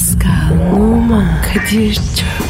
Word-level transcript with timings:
Pascal, 0.00 0.72
Oman, 0.72 1.42
Kadir 1.42 1.94
çok 1.94 2.49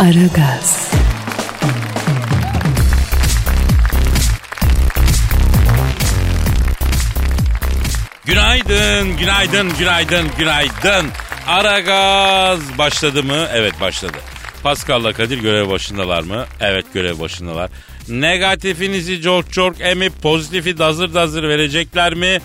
Aragaz, 0.00 0.90
Günaydın, 8.24 9.16
günaydın, 9.16 9.78
günaydın, 9.78 10.28
günaydın. 10.38 11.06
Ara 11.46 11.80
gaz 11.80 12.78
başladı 12.78 13.22
mı? 13.22 13.46
Evet 13.52 13.80
başladı. 13.80 14.16
Pascal'la 14.62 15.12
Kadir 15.12 15.38
görev 15.38 15.70
başındalar 15.70 16.22
mı? 16.22 16.46
Evet 16.60 16.86
görev 16.94 17.20
başındalar. 17.20 17.70
Negatifinizi 18.08 19.22
çok 19.22 19.52
çok 19.52 19.80
emip 19.80 20.22
pozitifi 20.22 20.78
dazır 20.78 21.14
dazır 21.14 21.42
verecekler 21.42 22.14
mi? 22.14 22.38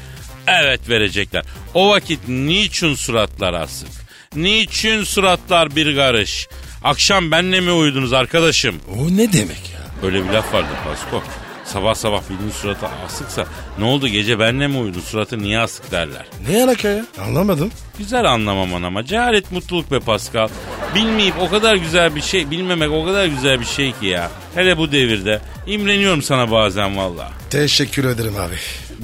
Evet 0.47 0.89
verecekler. 0.89 1.43
O 1.73 1.89
vakit 1.89 2.27
niçin 2.27 2.95
suratlar 2.95 3.53
asık? 3.53 3.89
Niçin 4.35 5.03
suratlar 5.03 5.75
bir 5.75 5.95
karış? 5.95 6.47
Akşam 6.85 7.31
benle 7.31 7.59
mi 7.59 7.71
uyudunuz 7.71 8.13
arkadaşım? 8.13 8.75
O 8.99 9.17
ne 9.17 9.33
demek 9.33 9.71
ya? 9.73 10.07
Öyle 10.07 10.25
bir 10.25 10.29
laf 10.33 10.53
vardı 10.53 10.67
Pasko. 10.83 11.23
Sabah 11.65 11.95
sabah 11.95 12.21
birinin 12.29 12.51
suratı 12.51 12.87
asıksa 13.05 13.45
ne 13.79 13.85
oldu 13.85 14.07
gece 14.07 14.39
benle 14.39 14.67
mi 14.67 14.77
uyudun 14.77 14.99
suratı 14.99 15.39
niye 15.39 15.59
asık 15.59 15.91
derler. 15.91 16.25
Ne 16.49 16.63
alaka 16.63 16.87
ya? 16.87 17.05
Anlamadım. 17.21 17.71
Güzel 17.97 18.25
anlamaman 18.25 18.83
ama 18.83 19.05
cehalet 19.05 19.51
mutluluk 19.51 19.91
be 19.91 19.99
Pascal. 19.99 20.47
Bilmeyip 20.95 21.33
o 21.39 21.49
kadar 21.49 21.75
güzel 21.75 22.15
bir 22.15 22.21
şey 22.21 22.51
bilmemek 22.51 22.91
o 22.91 23.05
kadar 23.05 23.25
güzel 23.25 23.59
bir 23.59 23.65
şey 23.65 23.91
ki 23.91 24.05
ya. 24.05 24.31
Hele 24.55 24.77
bu 24.77 24.91
devirde 24.91 25.41
imreniyorum 25.67 26.21
sana 26.21 26.51
bazen 26.51 26.97
valla. 26.97 27.31
Teşekkür 27.49 28.03
ederim 28.03 28.35
abi. 28.35 28.55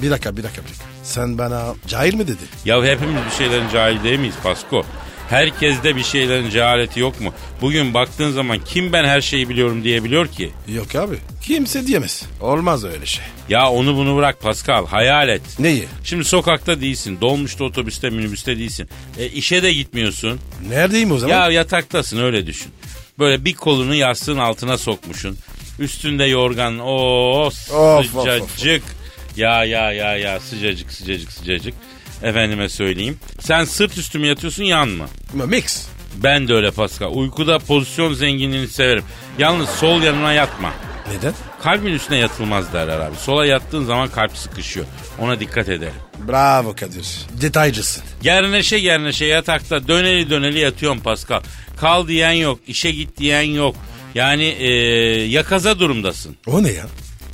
Bir 0.02 0.10
dakika 0.10 0.36
bir 0.36 0.42
dakika 0.42 0.62
bir 0.62 0.68
dakika. 0.68 0.84
Sen 1.02 1.38
bana 1.38 1.74
cahil 1.86 2.14
mi 2.14 2.26
dedi? 2.26 2.42
Ya 2.64 2.84
hepimiz 2.84 3.24
bir 3.30 3.36
şeylerin 3.38 3.68
cahil 3.72 4.04
değil 4.04 4.18
miyiz 4.18 4.34
Pasko? 4.42 4.84
Herkeste 5.28 5.96
bir 5.96 6.02
şeylerin 6.02 6.50
cehaleti 6.50 7.00
yok 7.00 7.20
mu? 7.20 7.34
Bugün 7.60 7.94
baktığın 7.94 8.30
zaman 8.30 8.58
kim 8.64 8.92
ben 8.92 9.04
her 9.04 9.20
şeyi 9.20 9.48
biliyorum 9.48 9.84
diyebiliyor 9.84 10.26
ki? 10.28 10.50
Yok 10.68 10.94
abi. 10.96 11.16
Kimse 11.42 11.86
diyemez. 11.86 12.22
Olmaz 12.40 12.84
öyle 12.84 13.06
şey. 13.06 13.24
Ya 13.48 13.70
onu 13.70 13.96
bunu 13.96 14.16
bırak 14.16 14.40
Pascal 14.40 14.86
hayal 14.86 15.28
et. 15.28 15.42
Neyi? 15.58 15.84
Şimdi 16.04 16.24
sokakta 16.24 16.80
değilsin, 16.80 17.18
dolmuşta, 17.20 17.64
otobüste, 17.64 18.10
minibüste 18.10 18.58
değilsin. 18.58 18.88
E, 19.18 19.26
işe 19.26 19.62
de 19.62 19.72
gitmiyorsun. 19.72 20.40
Neredeyim 20.68 21.12
o 21.12 21.18
zaman? 21.18 21.34
Ya 21.34 21.50
yataktasın 21.50 22.22
öyle 22.22 22.46
düşün. 22.46 22.72
Böyle 23.18 23.44
bir 23.44 23.54
kolunu 23.54 23.94
yastığın 23.94 24.38
altına 24.38 24.78
sokmuşsun. 24.78 25.38
Üstünde 25.78 26.24
yorgan. 26.24 26.78
o 26.78 26.92
Of, 27.46 27.74
of, 27.74 28.06
sıcacık. 28.06 28.82
Ya 29.36 29.64
ya 29.64 29.92
ya 29.92 30.16
ya 30.16 30.40
sıcacık 30.40 30.92
sıcacık 30.92 31.32
sıcacık. 31.32 31.74
Efendime 32.22 32.68
söyleyeyim. 32.68 33.18
Sen 33.40 33.64
sırt 33.64 33.98
üstü 33.98 34.18
mü 34.18 34.26
yatıyorsun 34.26 34.64
yan 34.64 34.88
mı? 34.88 35.06
Mix. 35.46 35.86
Ben 36.16 36.48
de 36.48 36.54
öyle 36.54 36.70
Pascal. 36.70 37.12
Uykuda 37.14 37.58
pozisyon 37.58 38.12
zenginliğini 38.14 38.68
severim. 38.68 39.04
Yalnız 39.38 39.68
sol 39.68 40.02
yanına 40.02 40.32
yatma. 40.32 40.72
Neden? 41.16 41.34
Kalbin 41.62 41.92
üstüne 41.92 42.16
yatılmaz 42.18 42.72
derler 42.72 43.00
abi. 43.00 43.16
Sola 43.16 43.46
yattığın 43.46 43.84
zaman 43.84 44.08
kalp 44.08 44.36
sıkışıyor. 44.36 44.86
Ona 45.18 45.40
dikkat 45.40 45.68
edelim. 45.68 45.92
Bravo 46.28 46.74
Kadir. 46.76 47.06
Detaycısın. 47.40 48.02
Gerneşe 48.22 48.78
gerneşe 48.80 49.24
yatakta 49.24 49.88
döneli 49.88 50.30
döneli 50.30 50.58
yatıyorum 50.58 51.00
Pascal. 51.00 51.40
Kal 51.76 52.08
diyen 52.08 52.32
yok, 52.32 52.60
işe 52.66 52.90
git 52.90 53.18
diyen 53.18 53.42
yok. 53.42 53.76
Yani 54.14 54.44
e, 54.44 54.68
yakaza 55.26 55.78
durumdasın. 55.78 56.36
O 56.46 56.62
ne 56.62 56.70
ya? 56.72 56.86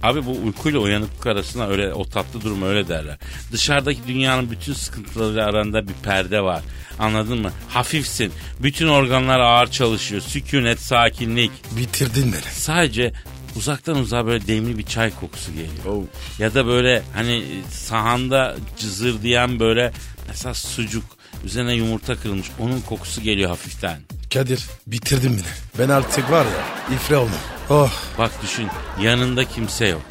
Abi 0.02 0.26
bu 0.26 0.32
uykuyla 0.32 0.80
uyanıklık 0.80 1.26
arasında 1.26 1.68
öyle 1.68 1.94
o 1.94 2.04
tatlı 2.08 2.40
durum 2.40 2.62
öyle 2.62 2.88
derler. 2.88 3.18
Dışarıdaki 3.52 4.00
dünyanın 4.06 4.50
bütün 4.50 4.72
sıkıntıları 4.72 5.44
arasında 5.44 5.88
bir 5.88 5.94
perde 5.94 6.40
var. 6.40 6.62
Anladın 6.98 7.38
mı? 7.40 7.52
Hafifsin. 7.68 8.32
Bütün 8.62 8.88
organlar 8.88 9.40
ağır 9.40 9.66
çalışıyor. 9.66 10.20
Sükunet, 10.22 10.80
sakinlik. 10.80 11.50
Bitirdin 11.76 12.32
beni. 12.32 12.52
Sadece 12.52 13.12
uzaktan 13.56 13.96
uzağa 13.96 14.26
böyle 14.26 14.46
demli 14.46 14.78
bir 14.78 14.82
çay 14.86 15.14
kokusu 15.20 15.52
geliyor. 15.52 16.02
Ya 16.38 16.54
da 16.54 16.66
böyle 16.66 17.02
hani 17.14 17.44
sahanda 17.70 18.56
cızır 18.78 19.22
diyen 19.22 19.60
böyle 19.60 19.92
mesela 20.28 20.54
sucuk 20.54 21.04
üzerine 21.44 21.74
yumurta 21.74 22.16
kırılmış 22.16 22.46
onun 22.58 22.80
kokusu 22.80 23.20
geliyor 23.20 23.50
hafiften. 23.50 24.00
Kadir 24.34 24.64
bitirdin 24.86 25.32
beni. 25.32 25.78
Ben 25.78 25.88
artık 25.92 26.30
var 26.30 26.44
ya 26.44 26.96
ifre 26.96 27.16
oldum. 27.16 27.32
Oh 27.70 27.90
Bak 28.18 28.30
düşün 28.42 28.68
yanında 29.02 29.44
kimse 29.44 29.86
yok. 29.86 30.02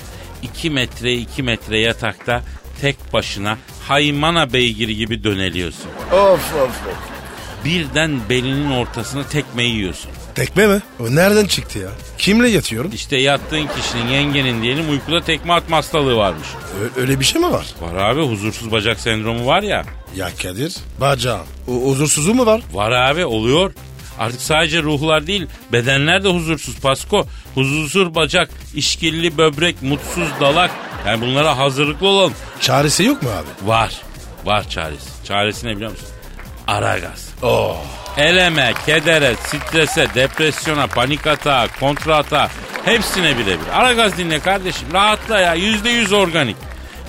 2 0.42 0.70
metre 0.70 1.14
2 1.14 1.44
metre 1.44 1.80
yatakta 1.80 2.44
tek 2.82 3.14
başına 3.14 3.58
haymana 3.88 4.54
beygiri 4.54 4.96
gibi 4.96 5.24
döneliyorsun. 5.24 5.90
of 6.12 6.54
of 6.56 6.56
of. 6.56 6.72
Birden 7.66 8.20
belinin 8.30 8.72
ortasına 8.72 9.24
tekme 9.28 9.64
yiyorsun. 9.64 10.12
Tekme 10.36 10.68
mi? 10.68 10.82
O 11.00 11.16
nereden 11.16 11.46
çıktı 11.46 11.80
ya? 11.80 11.90
Kimle 12.18 12.50
yatıyorum? 12.50 12.92
İşte 12.94 13.18
yattığın 13.18 13.68
kişinin 13.82 14.08
yengenin 14.12 14.62
diyelim 14.62 14.90
uykuda 14.90 15.22
tekme 15.22 15.54
atma 15.54 15.78
hastalığı 15.78 16.16
varmış. 16.16 16.48
Ö- 16.82 17.02
öyle 17.02 17.20
bir 17.20 17.26
şey 17.26 17.42
mi 17.42 17.52
var? 17.52 17.66
Var 17.82 17.96
abi 17.96 18.22
huzursuz 18.22 18.72
bacak 18.72 19.00
sendromu 19.00 19.46
var 19.46 19.64
ya. 19.64 19.86
Ya 20.16 20.30
Kadir 20.44 20.76
bacağım. 21.02 21.46
O 21.68 21.72
huzursuzluğu 21.72 22.34
mu 22.34 22.46
var? 22.46 22.62
Var 22.74 22.92
abi 22.92 23.26
oluyor. 23.26 23.74
Artık 24.20 24.42
sadece 24.42 24.84
ruhlar 24.84 25.28
değil 25.28 25.48
bedenler 25.74 26.24
de 26.24 26.30
huzursuz 26.30 26.80
Pasko. 26.80 27.28
Huzursuz 27.56 28.16
bacak, 28.16 28.50
işkilli 28.76 29.38
böbrek, 29.38 29.82
mutsuz 29.82 30.28
dalak. 30.40 30.72
Yani 31.08 31.22
bunlara 31.22 31.58
hazırlıklı 31.58 32.08
olalım. 32.08 32.34
Çaresi 32.62 33.04
yok 33.04 33.24
mu 33.24 33.30
abi? 33.30 33.70
Var. 33.70 34.02
Var 34.46 34.70
çaresi. 34.70 35.24
Çaresi 35.24 35.68
ne 35.68 35.76
biliyor 35.76 35.92
musun? 35.92 36.08
Ara 36.68 36.98
gaz. 36.98 37.30
Oh. 37.42 37.78
Eleme, 38.18 38.74
kedere, 38.86 39.36
strese, 39.36 40.08
depresyona, 40.16 40.88
panik 40.88 41.28
atağa, 41.28 41.68
kontra 41.80 42.16
atağa 42.18 42.50
hepsine 42.86 43.38
birebir. 43.38 43.68
Ara 43.74 43.94
gaz 43.94 44.18
dinle 44.18 44.40
kardeşim. 44.40 44.88
Rahatla 44.94 45.40
ya. 45.40 45.54
Yüzde 45.54 45.90
yüz 45.90 46.14
organik. 46.14 46.56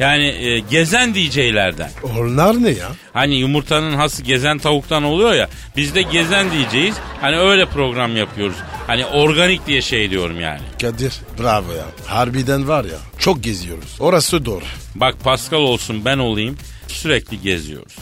Yani 0.01 0.27
e, 0.27 0.59
gezen 0.59 1.15
DJ'lerden. 1.15 1.91
Onlar 2.19 2.63
ne 2.63 2.71
ya? 2.71 2.89
Hani 3.13 3.35
yumurtanın 3.35 3.95
hası 3.95 4.23
gezen 4.23 4.59
tavuktan 4.59 5.05
oluyor 5.05 5.33
ya. 5.35 5.49
Biz 5.77 5.95
de 5.95 6.03
gezen 6.03 6.53
diyeceğiz. 6.53 6.97
Hani 7.21 7.39
öyle 7.39 7.67
program 7.67 8.17
yapıyoruz. 8.17 8.57
Hani 8.87 9.07
organik 9.07 9.67
diye 9.67 9.83
şey 9.83 10.11
diyorum 10.11 10.41
yani. 10.41 10.61
Kadir 10.81 11.13
bravo 11.39 11.73
ya. 11.73 11.85
Harbiden 12.07 12.69
var 12.69 12.85
ya 12.85 12.99
çok 13.19 13.43
geziyoruz. 13.45 13.97
Orası 14.01 14.45
doğru. 14.45 14.65
Bak 14.95 15.15
Pascal 15.25 15.59
olsun 15.59 16.05
ben 16.05 16.19
olayım 16.19 16.57
sürekli 16.89 17.41
geziyoruz. 17.41 17.95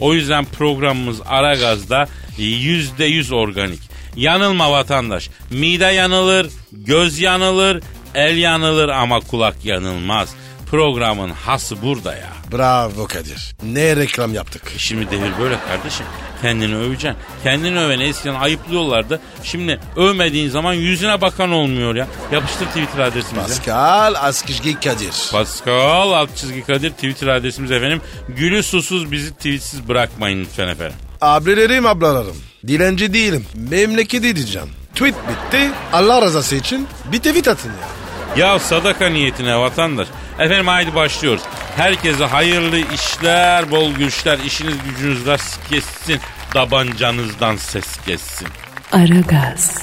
O 0.00 0.14
yüzden 0.14 0.44
programımız 0.44 1.20
Aragaz'da 1.26 2.08
yüzde 2.38 3.04
yüz 3.04 3.32
organik. 3.32 3.80
Yanılma 4.16 4.70
vatandaş. 4.72 5.30
Mide 5.50 5.84
yanılır, 5.84 6.50
göz 6.72 7.18
yanılır, 7.18 7.82
el 8.14 8.36
yanılır 8.36 8.88
ama 8.88 9.20
kulak 9.20 9.64
yanılmaz. 9.64 10.34
Programın 10.72 11.30
hası 11.30 11.82
burada 11.82 12.16
ya. 12.16 12.28
Bravo 12.52 13.06
Kadir. 13.06 13.54
Ne 13.62 13.96
reklam 13.96 14.34
yaptık. 14.34 14.62
Şimdi 14.78 15.10
devir 15.10 15.30
böyle 15.40 15.56
kardeşim. 15.68 16.06
Kendini 16.42 16.76
öveceksin. 16.76 17.20
Kendini 17.42 17.80
öven 17.80 18.00
eskiden 18.00 18.34
ayıplıyorlardı. 18.34 19.20
Şimdi 19.42 19.80
övmediğin 19.96 20.48
zaman 20.50 20.72
yüzüne 20.74 21.20
bakan 21.20 21.52
olmuyor 21.52 21.94
ya. 21.94 22.06
Yapıştır 22.32 22.66
Twitter 22.66 22.98
adresimize. 22.98 23.48
Pascal 23.48 24.14
Askışgi 24.14 24.80
Kadir. 24.80 25.28
Pascal 25.32 26.12
alt 26.12 26.36
çizgi 26.36 26.62
Kadir 26.62 26.90
Twitter 26.90 27.26
adresimiz 27.26 27.70
efendim. 27.70 28.00
Gülü 28.28 28.62
susuz 28.62 29.12
bizi 29.12 29.34
tweetsiz 29.34 29.88
bırakmayın 29.88 30.40
lütfen 30.40 30.68
efendim. 30.68 30.96
Abilerim 31.20 31.86
ablalarım. 31.86 32.36
Dilenci 32.66 33.14
değilim. 33.14 33.46
Memleketi 33.70 34.36
diyeceğim. 34.36 34.68
Tweet 34.94 35.14
bitti. 35.14 35.70
Allah 35.92 36.22
rızası 36.22 36.56
için 36.56 36.86
bir 37.12 37.18
tweet 37.18 37.48
atın 37.48 37.70
ya. 37.70 38.46
Ya 38.46 38.58
sadaka 38.58 39.06
niyetine 39.08 39.58
vatandaş. 39.58 40.08
Efendim 40.38 40.66
haydi 40.68 40.94
başlıyoruz. 40.94 41.42
Herkese 41.76 42.24
hayırlı 42.24 42.78
işler, 42.78 43.70
bol 43.70 43.92
güçler, 43.92 44.38
işiniz 44.38 44.74
gücünüz 44.84 45.26
rast 45.26 45.68
kessin. 45.68 46.20
Tabancanızdan 46.52 47.56
ses 47.56 47.96
kessin. 48.06 48.48
Aragaz, 48.92 49.82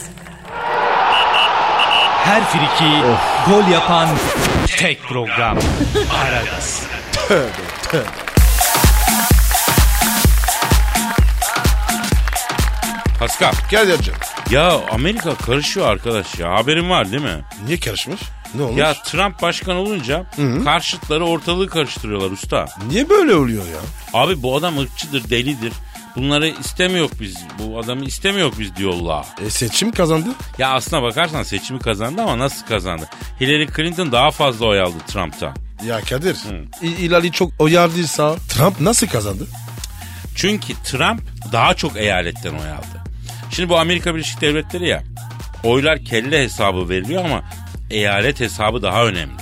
Her 2.26 2.44
friki 2.46 3.02
gol 3.50 3.68
yapan 3.72 4.10
tek 4.78 5.04
program. 5.04 5.58
Aragaz. 6.24 6.84
Pascal. 13.20 13.54
Gel 13.70 13.98
hocam. 13.98 14.16
Ya 14.50 14.72
Amerika 14.92 15.36
karışıyor 15.36 15.88
arkadaş 15.90 16.40
ya. 16.40 16.52
Haberin 16.52 16.90
var 16.90 17.12
değil 17.12 17.24
mi? 17.24 17.42
Niye 17.66 17.80
karışmış? 17.80 18.22
Ne 18.56 18.62
olmuş? 18.64 18.80
Ya 18.80 18.94
Trump 18.94 19.42
başkan 19.42 19.76
olunca 19.76 20.26
karşıtları 20.64 21.26
ortalığı 21.26 21.68
karıştırıyorlar 21.68 22.32
usta. 22.32 22.66
Niye 22.88 23.10
böyle 23.10 23.36
oluyor 23.36 23.64
ya? 23.66 23.80
Abi 24.14 24.44
bu 24.44 24.56
adam 24.58 24.78
ırkçıdır, 24.78 25.30
delidir. 25.30 25.74
Bunları 26.16 26.48
istemiyor 26.48 27.10
biz. 27.22 27.38
Bu 27.60 27.80
adamı 27.80 28.06
istemiyor 28.06 28.52
biz 28.60 28.76
diyorlar. 28.76 29.26
E 29.46 29.50
seçim 29.50 29.92
kazandı. 29.92 30.30
Ya 30.58 30.70
aslına 30.74 31.04
bakarsan 31.04 31.44
seçimi 31.44 31.80
kazandı 31.80 32.22
ama 32.22 32.40
nasıl 32.40 32.66
kazandı? 32.66 33.10
Hillary 33.42 33.68
Clinton 33.76 34.12
daha 34.12 34.32
fazla 34.32 34.66
oy 34.66 34.82
aldı 34.82 34.98
Trump'tan. 35.08 35.56
Ya 35.88 36.02
Kadir. 36.02 36.38
İ- 36.82 36.88
İlali 36.88 37.32
çok 37.32 37.52
oyardıysa 37.60 38.36
Trump 38.50 38.82
nasıl 38.82 39.08
kazandı? 39.08 39.48
Çünkü 40.36 40.74
Trump 40.84 41.22
daha 41.52 41.74
çok 41.74 41.98
eyaletten 41.98 42.52
oy 42.54 42.72
aldı. 42.72 43.04
Şimdi 43.52 43.70
bu 43.70 43.78
Amerika 43.80 44.16
Birleşik 44.16 44.42
Devletleri 44.42 44.88
ya 44.88 45.04
oylar 45.64 46.06
kelle 46.06 46.44
hesabı 46.44 46.90
veriliyor 46.90 47.26
ama 47.26 47.42
eyalet 47.90 48.40
hesabı 48.40 48.82
daha 48.82 49.06
önemli. 49.06 49.38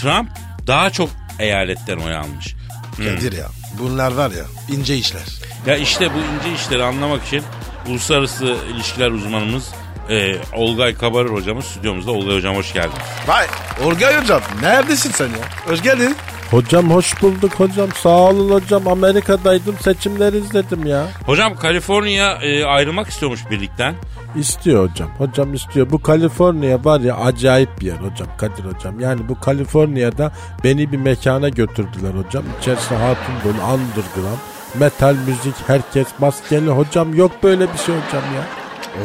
Trump 0.00 0.28
daha 0.66 0.90
çok 0.90 1.10
eyaletten 1.38 1.96
oy 1.96 2.16
almış. 2.16 2.54
Kadir 2.96 3.32
ya. 3.32 3.46
Bunlar 3.78 4.12
var 4.12 4.30
ya 4.30 4.44
ince 4.76 4.96
işler. 4.96 5.22
Ya 5.66 5.76
işte 5.76 6.10
bu 6.14 6.18
ince 6.18 6.62
işleri 6.62 6.84
anlamak 6.84 7.24
için 7.26 7.42
uluslararası 7.88 8.56
ilişkiler 8.74 9.10
uzmanımız 9.10 9.68
e, 10.10 10.36
Olgay 10.52 10.94
Kabarır 10.94 11.30
hocamız 11.30 11.64
stüdyomuzda. 11.64 12.10
Olgay 12.12 12.36
hocam 12.36 12.56
hoş 12.56 12.72
geldin. 12.72 12.98
Vay. 13.26 13.46
Orgay 13.84 14.20
hocam 14.20 14.40
neredesin 14.62 15.10
sen 15.10 15.26
ya? 15.26 15.72
Hoş 15.72 15.82
geldin. 15.82 16.16
Hocam 16.50 16.90
hoş 16.90 17.22
bulduk 17.22 17.52
hocam. 17.54 17.88
Sağ 18.02 18.08
olun 18.08 18.50
hocam. 18.50 18.88
Amerika'daydım. 18.88 19.76
Seçimleri 19.80 20.38
izledim 20.38 20.86
ya. 20.86 21.06
Hocam 21.26 21.56
Kaliforniya 21.56 22.32
e, 22.42 22.64
ayrılmak 22.64 23.08
istiyormuş 23.08 23.40
birlikten. 23.50 23.94
İstiyor 24.36 24.90
hocam. 24.90 25.08
Hocam 25.18 25.54
istiyor. 25.54 25.90
Bu 25.90 26.02
Kaliforniya 26.02 26.84
var 26.84 27.00
ya 27.00 27.16
acayip 27.16 27.80
bir 27.80 27.86
yer 27.86 27.96
hocam 27.96 28.28
Kadir 28.38 28.64
hocam. 28.64 29.00
Yani 29.00 29.28
bu 29.28 29.40
Kaliforniya'da 29.40 30.32
beni 30.64 30.92
bir 30.92 30.96
mekana 30.98 31.48
götürdüler 31.48 32.14
hocam. 32.14 32.44
İçerisi 32.60 32.94
hatun 32.94 33.34
dolu 33.44 33.72
underground. 33.74 34.38
Metal 34.80 35.16
müzik 35.26 35.54
herkes 35.66 36.06
maskeli 36.18 36.70
hocam. 36.70 37.14
Yok 37.14 37.32
böyle 37.42 37.72
bir 37.72 37.78
şey 37.78 37.94
hocam 37.94 38.22
ya. 38.36 38.42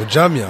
Hocam 0.00 0.36
ya 0.36 0.48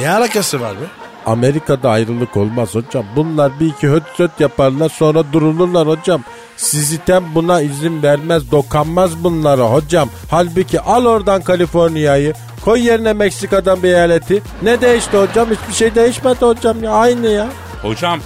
ne 0.00 0.10
alakası 0.10 0.60
var 0.60 0.72
be? 0.72 0.84
Amerika'da 1.26 1.90
ayrılık 1.90 2.36
olmaz 2.36 2.74
hocam. 2.74 3.04
Bunlar 3.16 3.60
bir 3.60 3.66
iki 3.66 3.88
höt 3.88 4.02
söt 4.16 4.40
yaparlar 4.40 4.88
sonra 4.88 5.32
durulurlar 5.32 5.88
hocam. 5.88 6.22
Sistem 6.58 7.24
buna 7.34 7.60
izin 7.60 8.02
vermez 8.02 8.50
dokanmaz 8.50 9.24
bunlara 9.24 9.62
hocam. 9.72 10.08
Halbuki 10.30 10.80
al 10.80 11.04
oradan 11.04 11.42
Kaliforniya'yı 11.42 12.34
koy 12.64 12.86
yerine 12.86 13.12
Meksika'dan 13.12 13.82
bir 13.82 13.88
eyaleti. 13.88 14.42
Ne 14.62 14.80
değişti 14.80 15.16
hocam? 15.16 15.48
Hiçbir 15.50 15.74
şey 15.74 15.94
değişmedi 15.94 16.44
hocam 16.44 16.84
ya 16.84 16.90
aynı 16.92 17.26
ya. 17.26 17.48
Hocam 17.82 18.20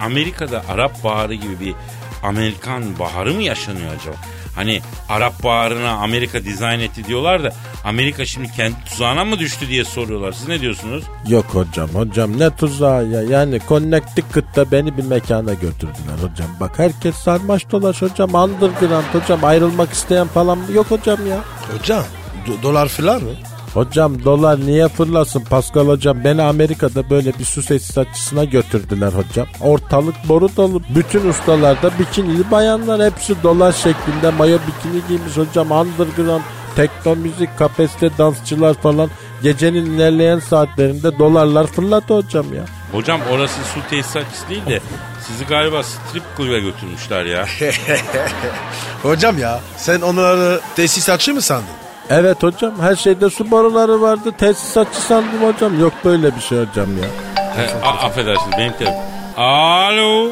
Amerika'da 0.00 0.62
Arap 0.68 1.04
Baharı 1.04 1.34
gibi 1.34 1.60
bir 1.60 1.74
Amerikan 2.22 2.98
baharı 2.98 3.34
mı 3.34 3.42
yaşanıyor 3.42 3.92
acaba? 4.00 4.16
Hani 4.58 4.80
Arap 5.08 5.44
Baharı'na 5.44 5.90
Amerika 5.90 6.44
dizayn 6.44 6.80
etti 6.80 7.04
diyorlar 7.04 7.44
da 7.44 7.52
Amerika 7.84 8.26
şimdi 8.26 8.52
kendi 8.52 8.74
tuzağına 8.84 9.24
mı 9.24 9.38
düştü 9.38 9.68
diye 9.68 9.84
soruyorlar. 9.84 10.32
Siz 10.32 10.48
ne 10.48 10.60
diyorsunuz? 10.60 11.04
Yok 11.28 11.44
hocam 11.44 11.88
hocam 11.88 12.38
ne 12.38 12.50
tuzağı 12.56 13.06
ya. 13.08 13.22
Yani 13.22 13.60
Connecticut'ta 13.68 14.70
beni 14.72 14.96
bir 14.96 15.04
mekana 15.04 15.52
götürdüler 15.54 16.16
hocam. 16.30 16.48
Bak 16.60 16.78
herkes 16.78 17.14
sarmaş 17.16 17.70
dolaş 17.70 18.02
hocam. 18.02 18.34
Underground 18.34 19.04
hocam 19.12 19.44
ayrılmak 19.44 19.92
isteyen 19.92 20.26
falan 20.26 20.58
yok 20.74 20.90
hocam 20.90 21.26
ya. 21.26 21.38
Hocam 21.78 22.04
do- 22.46 22.62
dolar 22.62 22.88
falan 22.88 23.22
mı? 23.22 23.30
Hocam 23.78 24.24
dolar 24.24 24.60
niye 24.60 24.88
fırlasın 24.88 25.44
Pascal 25.44 25.86
hocam? 25.86 26.24
Beni 26.24 26.42
Amerika'da 26.42 27.10
böyle 27.10 27.38
bir 27.38 27.44
su 27.44 27.64
tesisatçısına 27.64 28.44
götürdüler 28.44 29.12
hocam. 29.12 29.46
Ortalık 29.60 30.14
boru 30.28 30.48
dolu. 30.56 30.82
Bütün 30.94 31.28
ustalarda 31.28 31.90
bikinili 31.98 32.50
bayanlar 32.50 33.12
hepsi 33.12 33.42
dolar 33.42 33.72
şeklinde 33.72 34.30
mayo 34.38 34.58
bikini 34.58 35.02
giymiş 35.08 35.36
hocam. 35.36 35.70
Underground, 35.70 36.42
tekno 36.76 37.16
müzik, 37.16 37.58
kapasite 37.58 38.10
dansçılar 38.18 38.74
falan. 38.74 39.10
Gecenin 39.42 39.86
ilerleyen 39.86 40.38
saatlerinde 40.38 41.18
dolarlar 41.18 41.66
fırladı 41.66 42.14
hocam 42.14 42.54
ya. 42.54 42.64
Hocam 42.92 43.20
orası 43.32 43.64
su 43.74 43.80
tesisatçısı 43.90 44.48
değil 44.48 44.66
de 44.66 44.80
sizi 45.26 45.44
galiba 45.44 45.82
strip 45.82 46.22
kulübe 46.36 46.60
götürmüşler 46.60 47.24
ya. 47.24 47.46
Hocam 49.02 49.38
ya 49.38 49.60
sen 49.76 50.00
onları 50.00 50.60
tesisatçı 50.76 51.34
mı 51.34 51.42
sandın? 51.42 51.87
Evet 52.10 52.42
hocam 52.42 52.72
her 52.80 52.96
şeyde 52.96 53.30
su 53.30 53.50
boruları 53.50 54.00
vardı. 54.00 54.32
Tesisatçı 54.38 55.00
sandım 55.00 55.42
hocam. 55.52 55.80
Yok 55.80 55.92
böyle 56.04 56.36
bir 56.36 56.40
şey 56.40 56.58
hocam 56.58 56.86
ya. 56.98 57.08
He, 57.56 57.86
a- 57.86 58.06
affedersiniz 58.06 58.58
benim 58.58 58.72
telefon. 58.72 59.04
Alo. 59.36 60.28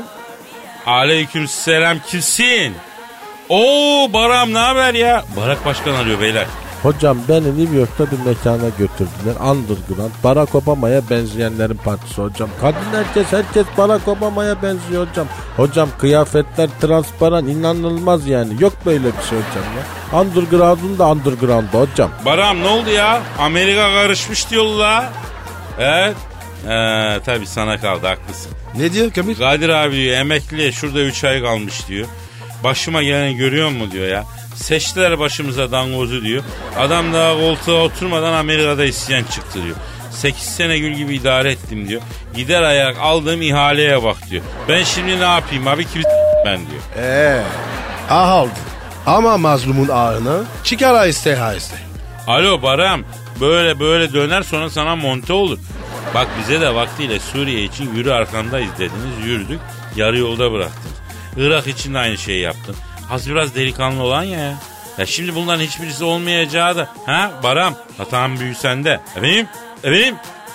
Aleyküm 0.86 1.48
selam 1.48 1.98
kimsin? 2.06 2.74
Oo 3.48 4.12
Baram 4.12 4.52
ne 4.54 4.58
haber 4.58 4.94
ya? 4.94 5.24
Barak 5.36 5.64
Başkan 5.64 5.94
arıyor 5.94 6.20
beyler. 6.20 6.46
Hocam 6.82 7.18
beni 7.28 7.58
New 7.58 7.76
York'ta 7.78 8.04
bir 8.10 8.18
mekana 8.26 8.68
götürdüler. 8.78 9.34
Underground. 9.50 10.10
Barack 10.24 10.54
Obama'ya 10.54 11.02
benzeyenlerin 11.10 11.74
partisi 11.76 12.22
hocam. 12.22 12.48
Kadın 12.60 12.78
herkes 12.92 13.32
herkes 13.32 13.66
Barack 13.78 14.08
Obama'ya 14.08 14.62
benziyor 14.62 15.06
hocam. 15.08 15.26
Hocam 15.56 15.88
kıyafetler 15.98 16.68
transparan 16.80 17.46
inanılmaz 17.46 18.26
yani. 18.26 18.62
Yok 18.62 18.72
böyle 18.86 19.04
bir 19.04 19.22
şey 19.30 19.38
hocam 19.38 19.64
ya. 19.76 20.20
Underground'un 20.20 20.98
da 20.98 21.08
underground'da 21.10 21.80
hocam. 21.80 22.10
Baram 22.24 22.60
ne 22.62 22.68
oldu 22.68 22.90
ya? 22.90 23.20
Amerika 23.38 23.92
karışmış 23.92 24.50
diyorlar. 24.50 25.04
Evet. 25.78 26.16
Ee, 26.64 27.20
tabii 27.24 27.46
sana 27.46 27.80
kaldı 27.80 28.06
haklısın. 28.06 28.52
Ne 28.76 28.92
diyor 28.92 29.12
Kamil? 29.12 29.34
Kadir 29.36 29.68
abi 29.68 29.96
diyor 29.96 30.16
emekli 30.16 30.72
şurada 30.72 31.00
3 31.00 31.24
ay 31.24 31.42
kalmış 31.42 31.88
diyor. 31.88 32.06
Başıma 32.64 33.02
geleni 33.02 33.36
görüyor 33.36 33.70
mu 33.70 33.90
diyor 33.90 34.08
ya. 34.08 34.24
Seçtiler 34.56 35.18
başımıza 35.18 35.72
dangozu 35.72 36.22
diyor. 36.22 36.42
Adam 36.78 37.12
daha 37.12 37.34
koltuğa 37.34 37.82
oturmadan 37.82 38.32
Amerika'da 38.32 38.84
isyan 38.84 39.22
çıktı 39.24 39.64
diyor. 39.64 39.76
8 40.10 40.42
sene 40.42 40.78
gül 40.78 40.92
gibi 40.94 41.14
idare 41.14 41.50
ettim 41.50 41.88
diyor. 41.88 42.02
Gider 42.34 42.62
ayak 42.62 42.96
aldığım 43.00 43.42
ihaleye 43.42 44.02
bak 44.02 44.16
diyor. 44.30 44.42
Ben 44.68 44.84
şimdi 44.84 45.20
ne 45.20 45.24
yapayım 45.24 45.68
abi 45.68 45.84
kim 45.84 46.02
ben 46.46 46.58
diyor. 46.58 46.82
Eee 47.06 47.42
ah 48.10 48.28
aldı. 48.28 48.50
Ama 49.06 49.38
mazlumun 49.38 49.88
ağını 49.88 50.42
çıkar 50.64 50.94
aheste 50.94 51.42
aheste. 51.42 51.76
Alo 52.26 52.62
Baram 52.62 53.00
böyle 53.40 53.80
böyle 53.80 54.12
döner 54.12 54.42
sonra 54.42 54.70
sana 54.70 54.96
monte 54.96 55.32
olur. 55.32 55.58
Bak 56.14 56.28
bize 56.40 56.60
de 56.60 56.74
vaktiyle 56.74 57.20
Suriye 57.20 57.62
için 57.62 57.94
yürü 57.94 58.10
arkandayız 58.10 58.70
dediniz 58.78 59.24
yürüdük 59.26 59.60
yarı 59.96 60.18
yolda 60.18 60.52
bıraktınız. 60.52 60.96
Irak 61.36 61.66
için 61.66 61.94
de 61.94 61.98
aynı 61.98 62.18
şeyi 62.18 62.40
yaptın. 62.40 62.76
Az 63.10 63.30
biraz 63.30 63.54
delikanlı 63.54 64.02
olan 64.02 64.22
ya. 64.22 64.54
Ya 64.98 65.06
şimdi 65.06 65.34
bunların 65.34 65.60
hiçbirisi 65.64 66.04
olmayacağı 66.04 66.76
da. 66.76 66.88
Ha 67.06 67.30
Baram 67.42 67.74
hatam 67.98 68.40
büyük 68.40 68.56
sende. 68.56 69.00
Efendim? 69.16 69.46
Efendim? 69.84 70.14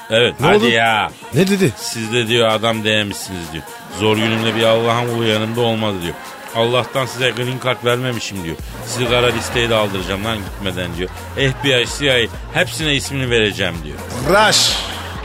Evet 0.10 0.40
Ne 0.40 0.48
hadi 0.48 0.58
oldu? 0.58 0.70
ya. 0.70 1.12
Ne 1.34 1.48
dedi? 1.48 1.74
Siz 1.78 2.14
de 2.14 2.28
diyor 2.28 2.48
adam 2.50 2.84
değmişsiniz 2.84 3.52
diyor. 3.54 3.64
Zor 4.00 4.18
günümde 4.18 4.56
bir 4.56 4.64
Allah'ın 4.64 5.08
ulu 5.10 5.24
yanımda 5.26 5.62
olmadı 5.62 5.96
diyor. 6.02 6.14
Allah'tan 6.56 7.06
size 7.06 7.30
green 7.30 7.60
card 7.66 7.86
vermemişim 7.86 8.44
diyor. 8.44 8.56
Sizi 8.86 9.10
kara 9.10 9.28
listeye 9.28 9.70
de 9.70 9.76
aldıracağım 9.76 10.26
lan 10.26 10.38
gitmeden 10.38 10.96
diyor. 10.98 11.10
FBI, 11.36 11.86
CIA 12.00 12.18
hepsine 12.54 12.94
ismini 12.96 13.30
vereceğim 13.30 13.76
diyor. 13.84 13.98
Rush. 14.30 14.72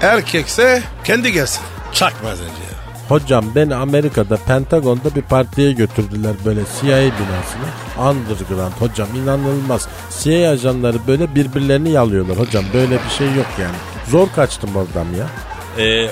Erkekse 0.02 0.82
kendi 1.04 1.32
gelsin. 1.32 1.62
Çakmaz 1.92 2.40
önce. 2.40 2.65
Hocam 3.08 3.44
beni 3.54 3.74
Amerika'da 3.74 4.36
Pentagon'da 4.36 5.14
bir 5.14 5.22
partiye 5.22 5.72
götürdüler 5.72 6.32
böyle 6.44 6.60
CIA 6.80 6.98
binasına. 6.98 8.10
Underground 8.10 8.72
hocam 8.78 9.08
inanılmaz. 9.16 9.88
CIA 10.22 10.50
ajanları 10.50 10.96
böyle 11.06 11.34
birbirlerini 11.34 11.90
yalıyorlar 11.90 12.38
hocam. 12.38 12.64
Böyle 12.74 12.94
bir 13.04 13.10
şey 13.18 13.26
yok 13.26 13.46
yani. 13.60 13.76
Zor 14.10 14.28
kaçtım 14.36 14.70
oradan 14.76 15.06
ya. 15.18 15.26
Ee, 15.84 16.08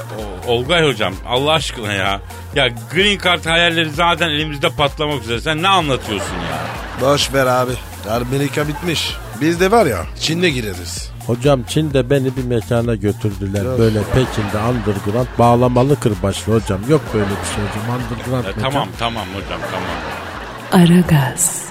Olgay 0.47 0.85
hocam 0.89 1.15
Allah 1.29 1.53
aşkına 1.53 1.93
ya. 1.93 2.21
Ya 2.55 2.69
green 2.95 3.19
card 3.25 3.47
hayalleri 3.47 3.91
zaten 3.91 4.29
elimizde 4.29 4.69
patlamak 4.71 5.23
üzere. 5.23 5.41
Sen 5.41 5.63
ne 5.63 5.69
anlatıyorsun 5.69 6.35
ya? 6.35 6.61
Boş 7.01 7.33
ver 7.35 7.47
abi. 7.47 7.73
Amerika 8.11 8.69
bitmiş. 8.69 9.15
Biz 9.41 9.61
de 9.61 9.71
var 9.71 9.87
ya 9.87 9.99
Çin'de 10.21 10.51
gireriz. 10.51 11.13
Hocam 11.26 11.62
Çin'de 11.69 12.11
beni 12.11 12.37
bir 12.37 12.45
mekana 12.45 12.95
götürdüler. 12.95 13.78
Böyle 13.78 13.99
Pekin'de 14.02 14.59
underground 14.59 15.26
bağlamalı 15.38 16.00
kırbaçlı 16.00 16.54
hocam. 16.54 16.81
Yok 16.88 17.00
böyle 17.14 17.26
bir 17.26 17.54
şey 17.54 17.64
hocam. 17.64 18.00
Underground 18.00 18.45
mekan. 18.57 18.71
tamam 18.71 18.88
tamam 18.99 19.26
hocam 19.35 19.61
tamam. 19.71 20.85
Aragaz, 20.85 21.64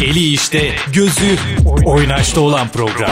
Eli 0.00 0.32
işte, 0.32 0.72
gözü 0.92 1.36
oynaşta 1.84 2.40
olan 2.40 2.68
program. 2.68 3.10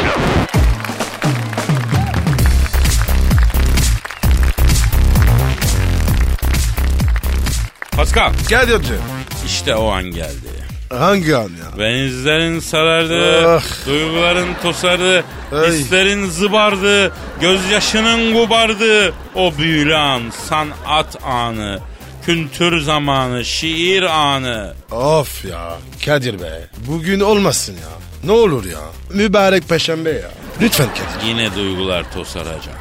Pascal 7.96 8.32
Gel 8.48 8.70
hocam. 8.70 8.98
işte 9.46 9.74
o 9.74 9.88
an 9.90 10.04
geldi. 10.04 10.57
Hangi 10.90 11.36
an 11.36 11.42
ya? 11.42 11.78
Benizlerin 11.78 12.60
sarardı, 12.60 13.48
Ah. 13.48 13.86
duyguların 13.86 14.48
tosardı, 14.62 15.24
Ay. 15.52 15.68
hislerin 15.72 16.26
zıbardı, 16.26 17.12
gözyaşının 17.40 18.32
gubardı. 18.34 19.14
O 19.34 19.52
büyülü 19.58 19.96
an, 19.96 20.22
sanat 20.48 21.24
anı, 21.24 21.80
kültür 22.26 22.80
zamanı, 22.80 23.44
şiir 23.44 24.02
anı. 24.02 24.74
Of 24.90 25.44
ya 25.44 25.70
Kadir 26.04 26.40
be. 26.40 26.66
Bugün 26.86 27.20
olmasın 27.20 27.72
ya. 27.74 27.88
Ne 28.24 28.32
olur 28.32 28.64
ya. 28.64 28.80
Mübarek 29.14 29.68
peşembe 29.68 30.10
ya. 30.10 30.30
Lütfen 30.62 30.88
Kadir. 30.88 31.28
Yine 31.28 31.54
duygular 31.54 32.12
tosaracak. 32.14 32.78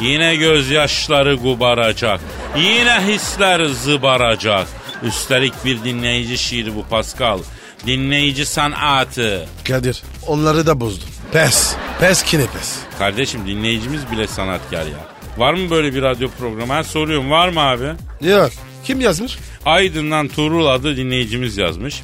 Yine 0.00 0.36
gözyaşları 0.36 1.34
gubaracak. 1.34 2.20
Yine 2.56 3.00
hisler 3.06 3.64
zıbaracak. 3.64 4.66
Üstelik 5.02 5.64
bir 5.64 5.84
dinleyici 5.84 6.38
şiiri 6.38 6.76
bu 6.76 6.84
Pascal. 6.90 7.38
Dinleyici 7.86 8.46
sanatı. 8.46 9.46
Kadir 9.68 10.02
onları 10.26 10.66
da 10.66 10.80
bozdun. 10.80 11.08
Pes. 11.32 11.74
Pes 12.00 12.22
kine 12.22 12.46
pes. 12.46 12.78
Kardeşim 12.98 13.46
dinleyicimiz 13.46 14.10
bile 14.12 14.26
sanatkar 14.26 14.86
ya. 14.86 15.16
Var 15.36 15.54
mı 15.54 15.70
böyle 15.70 15.94
bir 15.94 16.02
radyo 16.02 16.28
programı? 16.38 16.72
Ben 16.74 16.82
soruyorum 16.82 17.30
var 17.30 17.48
mı 17.48 17.60
abi? 17.60 17.92
Yok. 18.20 18.50
Kim 18.84 19.00
yazmış? 19.00 19.38
Aydın'dan 19.64 20.28
Tuğrul 20.28 20.66
adlı 20.66 20.96
dinleyicimiz 20.96 21.56
yazmış. 21.56 22.02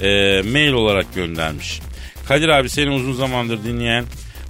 Ee, 0.00 0.42
mail 0.52 0.72
olarak 0.72 1.14
göndermiş. 1.14 1.80
Kadir 2.28 2.48
abi 2.48 2.70
seni 2.70 2.90
uzun 2.90 3.12
zamandır 3.12 3.64
dinleyen 3.64 4.04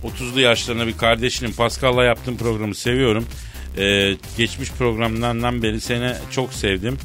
30'lu 0.05 0.41
yaşlarında 0.41 0.87
bir 0.87 0.97
kardeşinin 0.99 1.53
Pascal'la 1.53 2.05
yaptığım 2.05 2.37
programı 2.37 2.75
seviyorum. 2.75 3.27
Ee, 3.79 4.15
geçmiş 4.37 4.71
programlarından 4.71 5.63
beri 5.63 5.81
seni 5.81 6.13
çok 6.31 6.53
sevdim. 6.55 6.99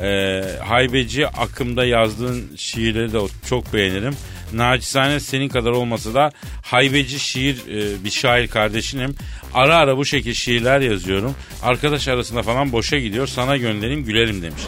Ee, 0.00 0.42
haybeci 0.64 1.28
akımda 1.28 1.84
yazdığın 1.84 2.56
şiirleri 2.56 3.12
de 3.12 3.18
çok 3.48 3.72
beğenirim. 3.72 4.16
Naçizane 4.52 5.20
senin 5.20 5.48
kadar 5.48 5.70
olmasa 5.70 6.14
da 6.14 6.30
haybeci 6.62 7.18
şiir 7.18 7.56
e, 7.56 8.04
bir 8.04 8.10
şair 8.10 8.48
kardeşinim. 8.48 9.14
Ara 9.54 9.76
ara 9.76 9.96
bu 9.96 10.04
şekilde 10.04 10.34
şiirler 10.34 10.80
yazıyorum. 10.80 11.34
Arkadaş 11.62 12.08
arasında 12.08 12.42
falan 12.42 12.72
boşa 12.72 12.98
gidiyor. 12.98 13.26
Sana 13.26 13.56
göndereyim 13.56 14.04
gülerim 14.04 14.42
demiş. 14.42 14.62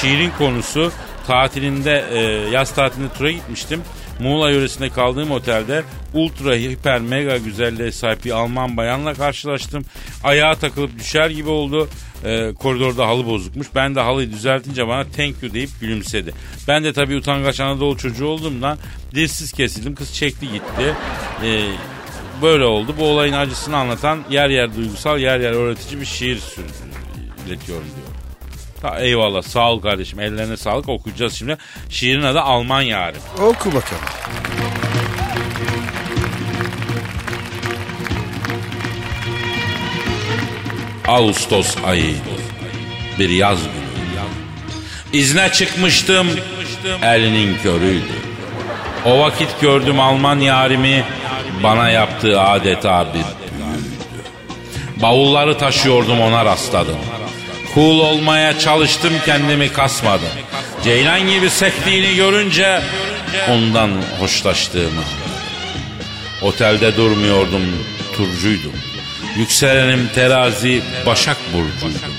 Şiirin 0.00 0.30
konusu 0.38 0.92
tatilinde 1.26 2.04
e, 2.12 2.20
yaz 2.50 2.74
tatilinde 2.74 3.12
tura 3.12 3.30
gitmiştim. 3.30 3.80
Muğla 4.20 4.50
yöresinde 4.50 4.88
kaldığım 4.88 5.30
otelde 5.30 5.82
ultra 6.14 6.54
hiper 6.54 7.00
mega 7.00 7.36
güzelliğe 7.36 7.92
sahip 7.92 8.24
bir 8.24 8.30
Alman 8.30 8.76
bayanla 8.76 9.14
karşılaştım. 9.14 9.84
Ayağa 10.24 10.54
takılıp 10.54 10.98
düşer 10.98 11.30
gibi 11.30 11.48
oldu. 11.48 11.88
Ee, 12.24 12.52
koridorda 12.58 13.06
halı 13.06 13.26
bozukmuş. 13.26 13.66
Ben 13.74 13.94
de 13.94 14.00
halıyı 14.00 14.30
düzeltince 14.32 14.88
bana 14.88 15.04
thank 15.04 15.42
you 15.42 15.52
deyip 15.54 15.70
gülümsedi. 15.80 16.32
Ben 16.68 16.84
de 16.84 16.92
tabii 16.92 17.16
utangaç 17.16 17.60
Anadolu 17.60 17.96
çocuğu 17.98 18.26
olduğumdan 18.26 18.78
dilsiz 19.14 19.52
kesildim. 19.52 19.94
Kız 19.94 20.14
çekti 20.14 20.52
gitti. 20.52 20.94
Ee, 21.44 21.60
böyle 22.42 22.64
oldu. 22.64 22.94
Bu 22.98 23.04
olayın 23.04 23.32
acısını 23.32 23.76
anlatan 23.76 24.18
yer 24.30 24.48
yer 24.50 24.76
duygusal 24.76 25.18
yer 25.18 25.40
yer 25.40 25.52
öğretici 25.52 26.00
bir 26.00 26.06
şiir 26.06 26.38
sür- 26.38 26.64
iletiyorum 27.48 27.84
diyor. 27.96 28.03
Ta, 28.84 29.00
eyvallah 29.00 29.42
sağ 29.42 29.70
ol 29.72 29.80
kardeşim 29.80 30.20
ellerine 30.20 30.56
sağlık 30.56 30.88
okuyacağız 30.88 31.34
şimdi. 31.34 31.56
Şiirin 31.88 32.22
adı 32.22 32.40
Alman 32.40 32.82
Yarim. 32.82 33.20
Oku 33.34 33.74
bakalım. 33.74 34.02
Ağustos 41.08 41.76
ayı 41.86 42.14
bir 43.18 43.30
yaz 43.30 43.58
günü. 43.62 45.20
İzne 45.20 45.52
çıkmıştım 45.52 46.26
elinin 47.02 47.58
körüydü. 47.62 48.04
O 49.04 49.18
vakit 49.18 49.60
gördüm 49.60 50.00
Alman 50.00 50.40
yarimi 50.40 51.04
bana 51.62 51.90
yaptığı 51.90 52.40
adeta 52.40 53.06
bir 53.08 53.12
büyüydü. 53.14 53.32
Bavulları 55.02 55.58
taşıyordum 55.58 56.20
ona 56.20 56.44
rastladım. 56.44 57.13
Cool 57.74 57.98
olmaya 57.98 58.58
çalıştım 58.58 59.12
kendimi 59.26 59.72
kasmadım. 59.72 60.28
Ceylan 60.84 61.20
gibi 61.20 61.50
sektiğini 61.50 62.16
görünce 62.16 62.82
ondan 63.50 63.90
hoşlaştığımı. 64.20 65.02
Otelde 66.42 66.96
durmuyordum, 66.96 67.62
turcuydum. 68.16 68.72
Yükselenim 69.36 70.08
terazi, 70.14 70.82
başak 71.06 71.36
burcuydum. 71.52 72.14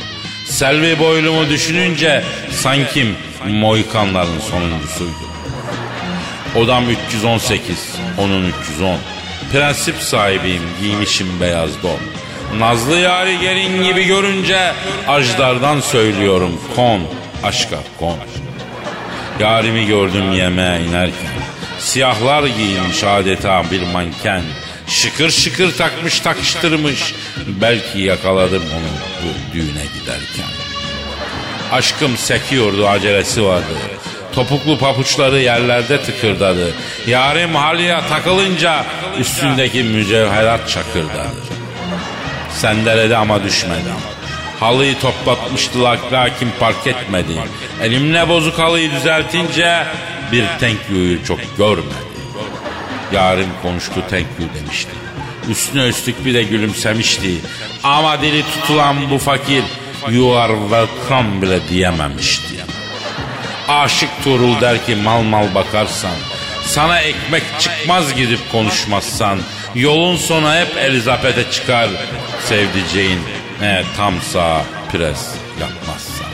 Selvi 0.46 1.00
boylumu 1.00 1.50
düşününce 1.50 2.24
sanki 2.52 3.08
Moikanların 3.50 4.40
sonuncusuydum. 4.40 5.32
Odam 6.56 6.90
318, 6.90 7.90
onun 8.18 8.54
310. 8.64 8.98
Prensip 9.52 9.96
sahibiyim, 9.96 10.64
giymişim 10.82 11.28
beyaz 11.42 11.84
don. 11.84 12.15
Nazlı 12.58 12.96
yari 13.00 13.40
gelin 13.40 13.84
gibi 13.84 14.04
görünce 14.04 14.74
ajdardan 15.08 15.80
söylüyorum 15.80 16.62
kon, 16.76 17.02
aşka 17.44 17.78
kon. 18.00 18.18
Yarimi 19.40 19.86
gördüm 19.86 20.32
yemeğe 20.32 20.82
inerken. 20.82 21.32
Siyahlar 21.80 22.44
giymiş 22.44 23.04
adeta 23.04 23.64
bir 23.72 23.82
manken. 23.82 24.42
Şıkır 24.88 25.30
şıkır 25.30 25.78
takmış 25.78 26.20
takıştırmış. 26.20 27.14
Belki 27.48 28.00
yakaladım 28.00 28.64
onu 28.74 28.92
bu 29.24 29.54
düğüne 29.54 29.86
giderken. 30.00 30.52
Aşkım 31.72 32.18
sekiyordu 32.18 32.88
acelesi 32.88 33.44
vardı. 33.44 33.74
Topuklu 34.36 34.78
papuçları 34.78 35.40
yerlerde 35.40 36.02
tıkırdadı. 36.02 36.74
Yarim 37.08 37.56
halıya 37.56 38.08
takılınca 38.08 38.86
üstündeki 39.20 39.84
mücevherat 39.84 40.70
çakırdadı. 40.70 41.56
Sendeledi 42.56 43.18
ama 43.18 43.44
düşmedi. 43.44 43.90
Halıyı 44.60 45.00
toplatmıştı 45.00 45.84
lakin 46.12 46.50
park 46.60 46.88
etmedi. 46.88 47.32
Elimle 47.82 48.30
bozuk 48.30 48.60
halıyı 48.60 48.92
düzeltince 48.92 49.86
bir 50.32 50.46
thank 50.60 50.78
you'yu 50.92 51.26
çok 51.26 51.58
görmedi. 51.58 52.06
Yarim 53.14 53.50
konuştu 53.62 53.94
thank 54.10 54.28
you 54.40 54.50
demişti. 54.56 54.92
Üstüne 55.50 55.88
üstlük 55.88 56.26
bir 56.26 56.34
de 56.34 56.44
gülümsemişti. 56.44 57.32
Ama 57.84 58.22
dili 58.22 58.44
tutulan 58.44 59.12
bu 59.12 59.18
fakir 59.18 59.64
you 60.12 60.38
are 60.38 60.54
welcome 60.54 61.42
bile 61.42 61.68
diyememişti. 61.70 62.56
Aşık 63.68 64.10
Tuğrul 64.24 64.62
der 64.62 64.86
ki 64.86 64.96
mal 64.96 65.22
mal 65.22 65.56
bakarsan, 65.56 66.16
sana 66.66 67.00
ekmek 67.00 67.44
çıkmaz 67.60 68.16
gidip 68.16 68.52
konuşmazsan, 68.52 69.40
yolun 69.76 70.16
sonu 70.16 70.54
hep 70.54 70.78
Elizabeth'e 70.78 71.52
çıkar 71.52 71.90
sevdiceğin 72.40 73.20
ne 73.62 73.84
tamsa 73.98 74.62
pres 74.92 75.36
yapmazsan. 75.62 76.28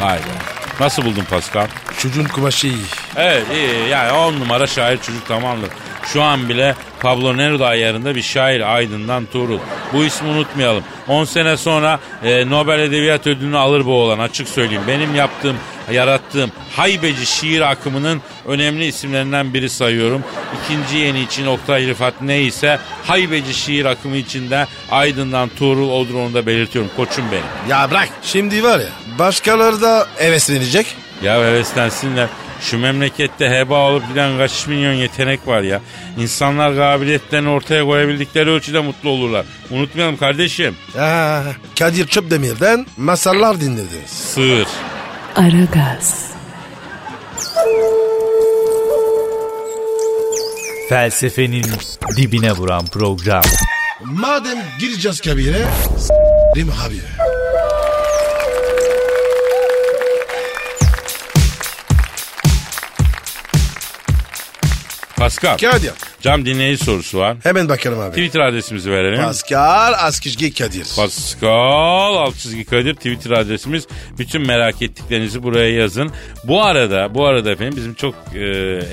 Vay 0.00 0.18
be. 0.18 0.54
Nasıl 0.80 1.04
buldun 1.04 1.24
Pascal? 1.30 1.66
Çocuğun 1.98 2.24
kumaşı 2.24 2.66
iyi. 2.66 2.76
Evet 3.16 3.46
iyi 3.54 3.88
yani 3.90 4.12
on 4.12 4.40
numara 4.40 4.66
şair 4.66 4.98
çocuk 4.98 5.28
tamamdır. 5.28 5.70
Şu 6.12 6.22
an 6.22 6.48
bile 6.48 6.74
Pablo 7.00 7.36
Neruda 7.36 7.66
ayarında 7.66 8.14
bir 8.14 8.22
şair 8.22 8.74
Aydın'dan 8.74 9.26
Tuğrul. 9.26 9.58
Bu 9.92 10.04
ismi 10.04 10.28
unutmayalım. 10.28 10.84
10 11.08 11.24
sene 11.24 11.56
sonra 11.56 12.00
e, 12.24 12.50
Nobel 12.50 12.78
Edebiyat 12.78 13.26
Ödülünü 13.26 13.56
alır 13.56 13.86
bu 13.86 13.92
oğlan 13.92 14.18
açık 14.18 14.48
söyleyeyim. 14.48 14.82
Benim 14.88 15.14
yaptığım, 15.14 15.56
yarattığım 15.92 16.52
haybeci 16.76 17.26
şiir 17.26 17.60
akımının 17.60 18.20
önemli 18.46 18.86
isimlerinden 18.86 19.54
biri 19.54 19.70
sayıyorum. 19.70 20.24
İkinci 20.64 20.96
yeni 20.96 21.20
için 21.20 21.46
Oktay 21.46 21.86
Rıfat 21.86 22.14
neyse 22.22 22.78
haybeci 23.06 23.54
şiir 23.54 23.84
akımı 23.84 24.16
içinde 24.16 24.66
Aydın'dan 24.90 25.48
Tuğrul 25.48 25.90
odur 25.90 26.14
onu 26.14 26.34
da 26.34 26.46
belirtiyorum. 26.46 26.90
Koçum 26.96 27.24
benim. 27.32 27.70
Ya 27.70 27.90
bırak. 27.90 28.08
Şimdi 28.22 28.62
var 28.62 28.78
ya 28.78 28.88
başkaları 29.18 29.82
da 29.82 30.06
heveslenecek. 30.16 30.86
Ya 31.22 31.34
heveslensinler. 31.34 32.28
Şu 32.60 32.78
memlekette 32.78 33.50
heba 33.50 33.90
olup 33.90 34.08
giden 34.08 34.38
kaç 34.38 34.66
milyon 34.66 34.92
yetenek 34.92 35.46
var 35.46 35.62
ya. 35.62 35.80
İnsanlar 36.18 36.76
kabiliyetlerini 36.76 37.48
ortaya 37.48 37.84
koyabildikleri 37.84 38.50
ölçüde 38.50 38.80
mutlu 38.80 39.10
olurlar. 39.10 39.46
Unutmayalım 39.70 40.16
kardeşim. 40.16 40.76
Ha, 40.96 41.42
Kadir 41.78 42.06
Çöpdemir'den 42.06 42.86
masallar 42.96 43.60
dinlediniz. 43.60 44.10
Sığır. 44.10 44.66
Aragaz, 45.36 46.30
Felsefenin 50.88 51.64
dibine 52.16 52.52
vuran 52.52 52.86
program. 52.86 53.42
Madem 54.04 54.58
gireceğiz 54.80 55.20
kabire 55.20 55.64
s**rim 55.98 56.70
abi. 56.86 57.00
Pascal. 65.16 65.58
Kadir. 65.58 65.92
Cam 66.24 66.46
dinleyici 66.46 66.84
sorusu 66.84 67.18
var. 67.18 67.36
Hemen 67.42 67.68
bakalım 67.68 68.00
abi. 68.00 68.10
Twitter 68.10 68.40
adresimizi 68.40 68.90
verelim. 68.90 69.24
Pascal 69.24 69.92
Askizgi 69.98 70.54
Kadir. 70.54 70.86
Pascal 70.96 72.14
alt 72.14 72.36
çizgi 72.36 72.64
Kadir 72.64 72.94
Twitter 72.94 73.30
adresimiz. 73.30 73.86
Bütün 74.18 74.46
merak 74.46 74.82
ettiklerinizi 74.82 75.42
buraya 75.42 75.70
yazın. 75.70 76.10
Bu 76.44 76.62
arada 76.62 77.14
bu 77.14 77.26
arada 77.26 77.50
efendim 77.50 77.74
bizim 77.76 77.94
çok 77.94 78.14
e, 78.34 78.38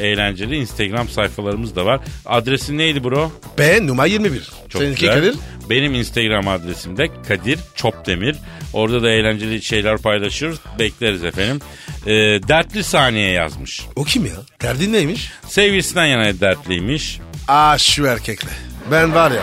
eğlenceli 0.02 0.56
Instagram 0.56 1.10
sayfalarımız 1.10 1.76
da 1.76 1.86
var. 1.86 2.00
Adresin 2.26 2.78
neydi 2.78 3.04
bro? 3.04 3.32
B 3.58 3.88
numara 3.88 4.08
21. 4.08 4.50
Çok 4.70 4.82
Seninki 4.82 5.00
güzel. 5.00 5.16
Kadir. 5.16 5.36
Benim 5.70 5.94
Instagram 5.94 6.48
adresim 6.48 6.98
de 6.98 7.08
Kadir 7.28 7.60
Çopdemir. 7.76 8.36
Orada 8.74 9.04
da 9.04 9.10
eğlenceli 9.10 9.62
şeyler 9.62 9.98
paylaşıyoruz. 9.98 10.60
Bekleriz 10.80 11.24
efendim. 11.24 11.60
E, 12.06 12.12
dertli 12.48 12.84
saniye 12.84 13.32
yazmış. 13.32 13.82
O 13.96 14.04
kim 14.04 14.26
ya? 14.26 14.32
Derdin 14.62 14.94
neymiş? 14.94 15.32
Sevgilisinden 15.48 16.06
yana 16.06 16.40
dertliymiş. 16.40 17.20
Aa 17.48 17.78
şu 17.78 18.06
erkekle. 18.06 18.50
Ben 18.92 19.16
var 19.16 19.32
ya 19.32 19.42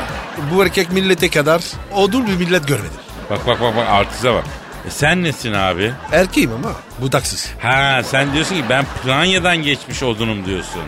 bu 0.54 0.64
erkek 0.64 0.92
millete 0.92 1.28
kadar 1.30 1.62
odul 1.94 2.26
bir 2.26 2.36
millet 2.36 2.68
görmedim. 2.68 2.90
Bak 3.30 3.46
bak 3.46 3.60
bak 3.60 3.76
bak 3.76 3.88
artize 3.88 4.32
bak. 4.34 4.44
E 4.86 4.90
sen 4.90 5.22
nesin 5.24 5.52
abi? 5.52 5.92
Erkeğim 6.12 6.52
ama 6.52 6.72
budaksız. 7.00 7.48
Ha 7.62 8.02
sen 8.04 8.32
diyorsun 8.32 8.54
ki 8.56 8.64
ben 8.70 8.84
Planya'dan 9.04 9.56
geçmiş 9.62 10.02
odunum 10.02 10.46
diyorsun. 10.46 10.82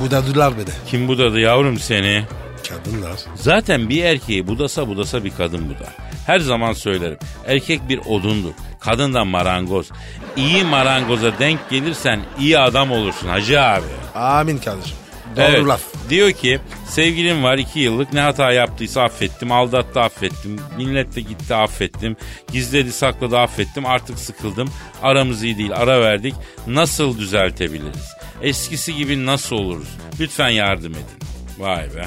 Budadılar 0.00 0.52
beni. 0.58 0.74
Kim 0.90 1.08
budadı 1.08 1.40
yavrum 1.40 1.78
seni? 1.78 2.24
Kadınlar. 2.68 3.16
Zaten 3.34 3.88
bir 3.88 4.04
erkeği 4.04 4.46
budasa 4.46 4.88
budasa 4.88 5.24
bir 5.24 5.30
kadın 5.30 5.68
budar. 5.68 6.05
Her 6.26 6.38
zaman 6.40 6.72
söylerim. 6.72 7.18
Erkek 7.46 7.88
bir 7.88 7.98
odundur. 7.98 8.52
Kadın 8.80 9.14
da 9.14 9.24
marangoz. 9.24 9.90
İyi 10.36 10.64
marangoza 10.64 11.38
denk 11.38 11.70
gelirsen 11.70 12.20
iyi 12.38 12.58
adam 12.58 12.90
olursun 12.90 13.28
hacı 13.28 13.62
abi. 13.62 13.86
Amin 14.14 14.58
kardeşim. 14.58 14.96
Doğru 15.36 15.44
Evet. 15.44 15.66
laf. 15.66 15.80
Diyor 16.10 16.32
ki 16.32 16.60
sevgilim 16.88 17.42
var 17.42 17.58
iki 17.58 17.80
yıllık 17.80 18.12
ne 18.12 18.20
hata 18.20 18.52
yaptıysa 18.52 19.02
affettim. 19.02 19.52
Aldattı 19.52 20.00
affettim. 20.00 20.60
Millet 20.76 21.16
de 21.16 21.20
gitti 21.20 21.54
affettim. 21.54 22.16
Gizledi 22.52 22.92
sakladı 22.92 23.38
affettim. 23.38 23.86
Artık 23.86 24.18
sıkıldım. 24.18 24.68
Aramız 25.02 25.42
iyi 25.42 25.58
değil 25.58 25.72
ara 25.76 26.00
verdik. 26.00 26.34
Nasıl 26.66 27.18
düzeltebiliriz? 27.18 28.12
Eskisi 28.42 28.94
gibi 28.94 29.26
nasıl 29.26 29.56
oluruz? 29.56 29.88
Lütfen 30.20 30.48
yardım 30.48 30.92
edin. 30.92 31.28
Vay 31.58 31.94
be. 31.96 32.06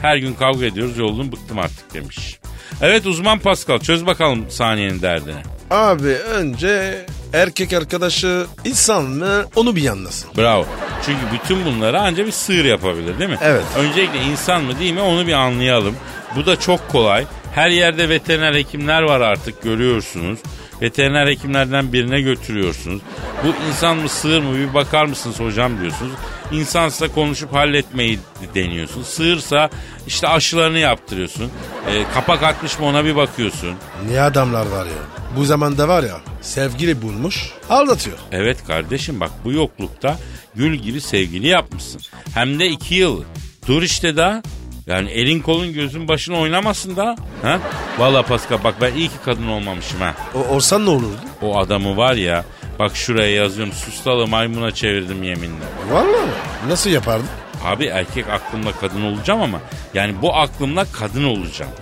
Her 0.00 0.16
gün 0.16 0.34
kavga 0.34 0.66
ediyoruz 0.66 0.98
yoldum 0.98 1.32
bıktım 1.32 1.58
artık 1.58 1.94
demiş. 1.94 2.39
Evet 2.82 3.06
uzman 3.06 3.38
Pascal 3.38 3.78
çöz 3.78 4.06
bakalım 4.06 4.50
saniyenin 4.50 5.02
derdini. 5.02 5.42
Abi 5.70 6.08
önce 6.08 7.06
erkek 7.32 7.72
arkadaşı 7.72 8.46
insan 8.64 9.04
mı 9.04 9.44
onu 9.56 9.76
bir 9.76 9.88
anlasın. 9.88 10.30
Bravo. 10.38 10.66
Çünkü 11.06 11.20
bütün 11.32 11.64
bunları 11.64 12.00
ancak 12.00 12.26
bir 12.26 12.32
sığır 12.32 12.64
yapabilir 12.64 13.18
değil 13.18 13.30
mi? 13.30 13.38
Evet. 13.42 13.64
Öncelikle 13.76 14.18
insan 14.22 14.62
mı 14.62 14.78
değil 14.78 14.92
mi 14.92 15.00
onu 15.00 15.26
bir 15.26 15.32
anlayalım. 15.32 15.96
Bu 16.36 16.46
da 16.46 16.60
çok 16.60 16.88
kolay. 16.88 17.24
Her 17.54 17.70
yerde 17.70 18.08
veteriner 18.08 18.54
hekimler 18.54 19.02
var 19.02 19.20
artık 19.20 19.62
görüyorsunuz. 19.62 20.38
Veteriner 20.82 21.26
hekimlerden 21.26 21.92
birine 21.92 22.20
götürüyorsunuz. 22.20 23.02
Bu 23.44 23.68
insan 23.68 23.96
mı 23.96 24.08
sığır 24.08 24.42
mı 24.42 24.58
bir 24.58 24.74
bakar 24.74 25.04
mısınız 25.04 25.40
hocam 25.40 25.80
diyorsunuz. 25.80 26.12
İnsansa 26.52 27.08
konuşup 27.08 27.52
halletmeyi 27.54 28.18
deniyorsun. 28.54 29.02
Sığırsa 29.02 29.70
işte 30.06 30.28
aşılarını 30.28 30.78
yaptırıyorsun. 30.78 31.50
E, 31.90 32.04
kapak 32.14 32.42
atmış 32.42 32.78
mı 32.78 32.86
ona 32.86 33.04
bir 33.04 33.16
bakıyorsun. 33.16 33.74
Ne 34.10 34.20
adamlar 34.20 34.66
var 34.66 34.86
ya. 34.86 35.02
Bu 35.36 35.44
zamanda 35.44 35.88
var 35.88 36.02
ya 36.02 36.20
sevgili 36.40 37.02
bulmuş 37.02 37.50
aldatıyor. 37.70 38.18
Evet 38.32 38.66
kardeşim 38.66 39.20
bak 39.20 39.30
bu 39.44 39.52
yoklukta 39.52 40.18
gül 40.54 40.74
gibi 40.74 41.00
sevgili 41.00 41.46
yapmışsın. 41.46 42.00
Hem 42.34 42.58
de 42.58 42.68
iki 42.68 42.94
yıl. 42.94 43.22
Dur 43.66 43.82
işte 43.82 44.16
daha. 44.16 44.42
Yani 44.90 45.10
elin 45.10 45.40
kolun 45.40 45.72
gözün 45.72 46.08
başın 46.08 46.32
oynamasın 46.32 46.96
da. 46.96 47.16
Ha? 47.42 47.58
Valla 47.98 48.22
Pascal 48.22 48.64
bak 48.64 48.74
ben 48.80 48.94
iyi 48.94 49.08
ki 49.08 49.14
kadın 49.24 49.48
olmamışım 49.48 50.00
ha. 50.00 50.14
O, 50.34 50.54
olsan 50.54 50.86
ne 50.86 50.90
olurdu? 50.90 51.20
O 51.42 51.58
adamı 51.58 51.96
var 51.96 52.14
ya 52.14 52.44
bak 52.78 52.96
şuraya 52.96 53.34
yazıyorum 53.34 53.72
sustalı 53.72 54.26
maymuna 54.26 54.70
çevirdim 54.70 55.22
yeminle. 55.22 55.64
Vallahi 55.90 56.06
mi? 56.06 56.32
Nasıl 56.68 56.90
yapardın? 56.90 57.26
Abi 57.64 57.84
erkek 57.84 58.28
aklımda 58.28 58.72
kadın 58.72 59.02
olacağım 59.02 59.42
ama 59.42 59.60
yani 59.94 60.22
bu 60.22 60.36
aklımla 60.36 60.84
kadın 60.92 61.24
olacağım. 61.24 61.72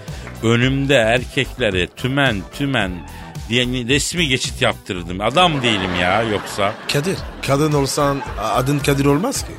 Önümde 0.42 0.94
erkeklere 0.94 1.87
tümen 1.87 2.42
tümen 2.54 2.92
diye 3.48 3.66
resmi 3.66 4.28
geçit 4.28 4.62
yaptırdım. 4.62 5.20
Adam 5.20 5.62
değilim 5.62 5.94
ya 6.00 6.22
yoksa. 6.22 6.72
Kadir. 6.92 7.16
Kadın 7.46 7.72
olsan 7.72 8.22
adın 8.40 8.78
Kadir 8.78 9.04
olmaz 9.04 9.44
ki. 9.46 9.52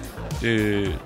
Ee, 0.48 0.50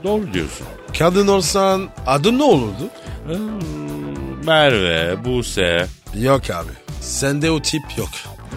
doğru 0.03 0.33
diyorsun. 0.33 0.67
Kadın 0.99 1.27
olsan 1.27 1.89
adın 2.07 2.39
ne 2.39 2.43
olurdu? 2.43 2.89
Hmm, 3.25 4.45
Merve, 4.45 5.25
Buse. 5.25 5.87
Yok 6.19 6.49
abi. 6.49 6.71
Sende 7.01 7.51
o 7.51 7.61
tip 7.61 7.83
yok. 7.97 8.09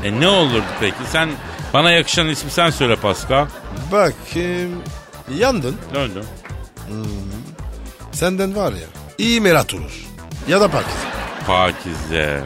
E 0.04 0.20
ne 0.20 0.28
olurdu 0.28 0.64
peki? 0.80 0.94
Sen 1.12 1.30
bana 1.74 1.90
yakışan 1.90 2.28
ismi 2.28 2.50
sen 2.50 2.70
söyle 2.70 2.96
Pascal. 2.96 3.46
Bakayım. 3.92 4.82
Yandın. 5.38 5.76
Döndüm. 5.94 6.24
Senden 8.12 8.56
var 8.56 8.72
ya. 8.72 8.86
iyi 9.18 9.40
merat 9.40 9.74
olur. 9.74 10.06
Ya 10.48 10.60
da 10.60 10.68
Pakize. 10.70 10.96
Pakize. 11.46 12.42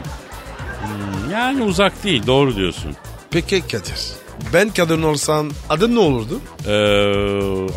Hmm, 0.81 1.31
yani 1.31 1.63
uzak 1.63 2.03
değil 2.03 2.27
doğru 2.27 2.55
diyorsun. 2.55 2.95
Peki 3.31 3.61
Kadir. 3.61 3.99
Ben 4.53 4.69
kadın 4.69 5.03
olsam 5.03 5.49
adın 5.69 5.95
ne 5.95 5.99
olurdu? 5.99 6.41
Ee, 6.65 6.71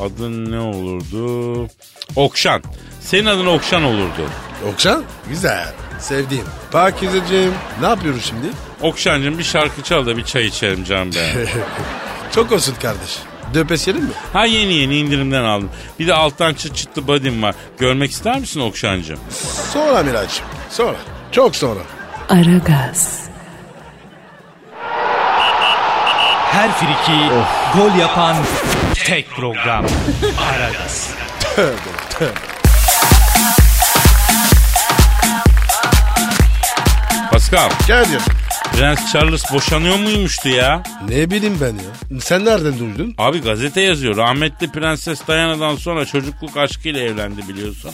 adın 0.04 0.52
ne 0.52 0.60
olurdu? 0.60 1.68
Okşan. 2.16 2.62
Senin 3.00 3.26
adın 3.26 3.46
Okşan 3.46 3.82
olurdu. 3.82 4.28
Okşan? 4.72 5.04
Güzel. 5.28 5.72
Sevdiğim. 6.00 6.44
Pakizeciğim 6.72 7.52
ne 7.80 7.86
yapıyoruz 7.86 8.24
şimdi? 8.24 8.46
Okşancığım 8.82 9.38
bir 9.38 9.44
şarkı 9.44 9.82
çal 9.82 10.06
da 10.06 10.16
bir 10.16 10.24
çay 10.24 10.46
içelim 10.46 10.84
canım 10.84 11.12
be. 11.12 11.46
Çok 12.34 12.52
olsun 12.52 12.74
kardeş. 12.82 13.18
Döpes 13.54 13.86
mi? 13.86 13.94
ha 14.32 14.44
yeni 14.46 14.74
yeni 14.74 14.96
indirimden 14.96 15.44
aldım. 15.44 15.70
Bir 15.98 16.06
de 16.06 16.14
alttan 16.14 16.54
çıt 16.54 16.76
çıtlı 16.76 17.06
body'm 17.06 17.42
var. 17.42 17.54
Görmek 17.78 18.10
ister 18.10 18.40
misin 18.40 18.60
Okşancığım? 18.60 19.18
Sonra 19.72 20.02
Miraç'ım. 20.02 20.46
Sonra. 20.70 20.96
Çok 21.32 21.56
sonra. 21.56 21.80
Aragaz, 22.28 23.23
Her 26.54 26.70
friki 26.72 27.30
gol 27.74 27.98
yapan 27.98 28.36
tek 28.94 29.30
program. 29.30 29.84
Aragaz. 30.38 31.10
Pascal, 37.30 37.70
Kadir. 37.86 38.43
Prens 38.76 39.12
Charles 39.12 39.52
boşanıyor 39.52 39.96
muymuştu 39.96 40.48
ya? 40.48 40.82
Ne 41.08 41.30
bileyim 41.30 41.58
ben 41.60 41.74
ya. 41.74 42.20
Sen 42.20 42.44
nereden 42.44 42.78
duydun? 42.78 43.14
Abi 43.18 43.40
gazete 43.40 43.80
yazıyor. 43.80 44.16
Rahmetli 44.16 44.72
Prenses 44.72 45.28
Diana'dan 45.28 45.76
sonra 45.76 46.06
çocukluk 46.06 46.56
aşkıyla 46.56 47.00
evlendi 47.00 47.48
biliyorsun. 47.48 47.90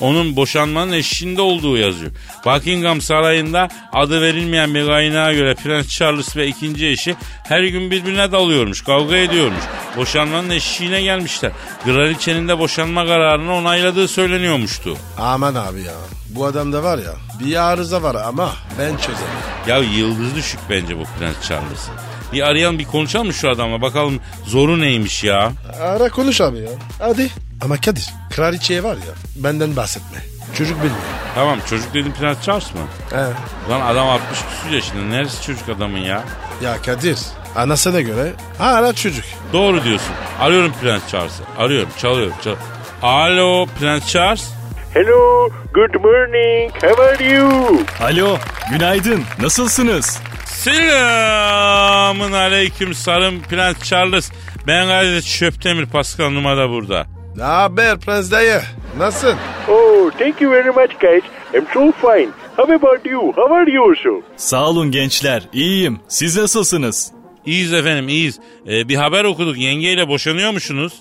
Onun 0.00 0.36
boşanmanın 0.36 0.92
eşiğinde 0.92 1.40
olduğu 1.40 1.76
yazıyor. 1.76 2.12
Buckingham 2.46 3.00
Sarayı'nda 3.00 3.68
adı 3.92 4.22
verilmeyen 4.22 4.74
bir 4.74 4.86
kaynağa 4.86 5.32
göre 5.32 5.54
Prens 5.54 5.88
Charles 5.88 6.36
ve 6.36 6.46
ikinci 6.46 6.86
eşi 6.88 7.16
her 7.48 7.62
gün 7.62 7.90
birbirine 7.90 8.32
dalıyormuş, 8.32 8.82
kavga 8.82 9.16
ediyormuş. 9.16 9.64
Boşanmanın 9.96 10.50
eşiğine 10.50 11.02
gelmişler. 11.02 11.52
Kraliçenin 11.84 12.48
de 12.48 12.58
boşanma 12.58 13.06
kararını 13.06 13.54
onayladığı 13.54 14.08
söyleniyormuştu. 14.08 14.96
Aman 15.18 15.54
abi 15.54 15.82
ya. 15.82 15.94
Bu 16.28 16.46
adamda 16.46 16.82
var 16.82 16.98
ya 16.98 17.14
bir 17.40 17.56
arıza 17.72 18.02
var 18.02 18.14
ama 18.14 18.52
ben 18.78 18.96
çözemedim. 18.96 19.28
Ya 19.66 19.78
yıldız 19.78 20.34
düşük 20.34 20.60
bence 20.70 20.98
bu 20.98 21.02
Prens 21.18 21.48
Charles. 21.48 21.88
Bir 22.32 22.42
arayalım 22.42 22.78
bir 22.78 22.84
konuşalım 22.84 23.26
mı 23.26 23.34
şu 23.34 23.50
adamla 23.50 23.82
bakalım 23.82 24.20
zoru 24.46 24.80
neymiş 24.80 25.24
ya. 25.24 25.52
Ara 25.80 26.08
konuş 26.08 26.40
abi 26.40 26.58
ya. 26.58 26.70
Hadi. 26.98 27.30
Ama 27.64 27.76
Kadir 27.80 28.10
kraliçeye 28.30 28.82
var 28.82 28.94
ya 28.96 29.14
benden 29.36 29.76
bahsetme. 29.76 30.18
Çocuk 30.58 30.76
bilmiyor. 30.76 30.96
Tamam 31.34 31.58
çocuk 31.70 31.94
dedim 31.94 32.12
Prens 32.20 32.42
Charles 32.42 32.74
mı? 32.74 32.80
He. 33.10 33.26
Lan 33.70 33.80
adam 33.80 34.08
60 34.08 34.28
küsur 34.28 34.74
yaşında. 34.74 35.02
Neresi 35.02 35.42
çocuk 35.42 35.68
adamın 35.68 35.98
ya? 35.98 36.24
Ya 36.62 36.82
Kadir 36.82 37.18
anasına 37.56 38.00
göre 38.00 38.32
hala 38.58 38.92
çocuk. 38.92 39.24
Doğru 39.52 39.84
diyorsun. 39.84 40.12
Arıyorum 40.40 40.72
Prens 40.82 41.08
Charles'ı. 41.08 41.42
Arıyorum. 41.58 41.88
Çalıyorum. 41.98 42.34
Çal 42.44 42.54
Alo 43.02 43.66
Prens 43.80 44.06
Charles. 44.08 44.48
Hello, 44.94 45.48
good 45.72 45.94
morning. 45.94 46.70
How 46.80 47.02
are 47.02 47.34
you? 47.34 47.78
Alo, 48.00 48.38
günaydın. 48.72 49.22
Nasılsınız? 49.40 50.20
Selamın 50.44 52.32
aleyküm 52.32 52.94
sarım 52.94 53.42
Prens 53.42 53.82
Charles. 53.82 54.32
Ben 54.66 54.86
gayet 54.86 55.24
Çöptemir 55.26 55.86
Pascal 55.86 56.30
numara 56.30 56.70
burada. 56.70 57.06
Ne 57.36 57.42
haber 57.42 57.98
prens 57.98 58.30
dayı? 58.30 58.60
Nasılsın? 58.98 59.38
Oh, 59.68 60.10
thank 60.18 60.40
you 60.40 60.52
very 60.52 60.68
much, 60.68 61.00
guys. 61.00 61.22
I'm 61.54 61.66
so 61.74 61.92
fine. 61.92 62.28
How 62.56 62.74
about 62.74 63.06
you? 63.06 63.32
How 63.32 63.54
are 63.54 63.70
you 63.72 63.90
also? 63.90 64.22
Sağ 64.36 64.68
olun 64.68 64.90
gençler. 64.90 65.42
İyiyim. 65.52 65.98
Siz 66.08 66.36
nasılsınız? 66.36 67.12
İyiyiz 67.46 67.72
efendim 67.72 68.08
iyiyiz. 68.08 68.38
Ee, 68.66 68.88
bir 68.88 68.96
haber 68.96 69.24
okuduk 69.24 69.56
yengeyle 69.58 70.08
boşanıyormuşsunuz. 70.08 70.92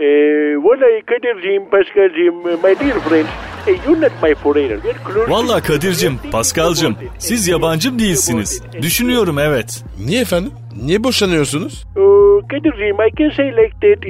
Uh, 0.00 0.04
Vallahi 0.64 1.02
Kadir'ciğim, 1.06 1.70
Pascal'ciğim, 1.70 2.38
uh, 2.38 2.44
my 2.44 2.74
dear 2.80 3.00
friends, 3.00 3.28
you're 3.86 4.00
not 4.00 4.12
my 4.22 4.34
foreigner. 4.34 4.78
We're 4.82 5.12
close. 5.12 5.30
Valla 5.30 5.60
Kadir'cim, 5.62 6.18
Paskal'cım 6.32 6.96
siz 7.18 7.48
yabancım 7.48 7.98
değilsiniz. 7.98 8.62
Düşünüyorum 8.82 9.38
evet. 9.38 9.84
Niye 10.06 10.22
efendim? 10.22 10.52
Niye 10.84 11.04
boşanıyorsunuz? 11.04 11.84
Kadir'ciğim, 12.50 12.96
I 12.96 13.10
can 13.18 13.30
say 13.36 13.46
like 13.46 13.72
that, 13.82 14.04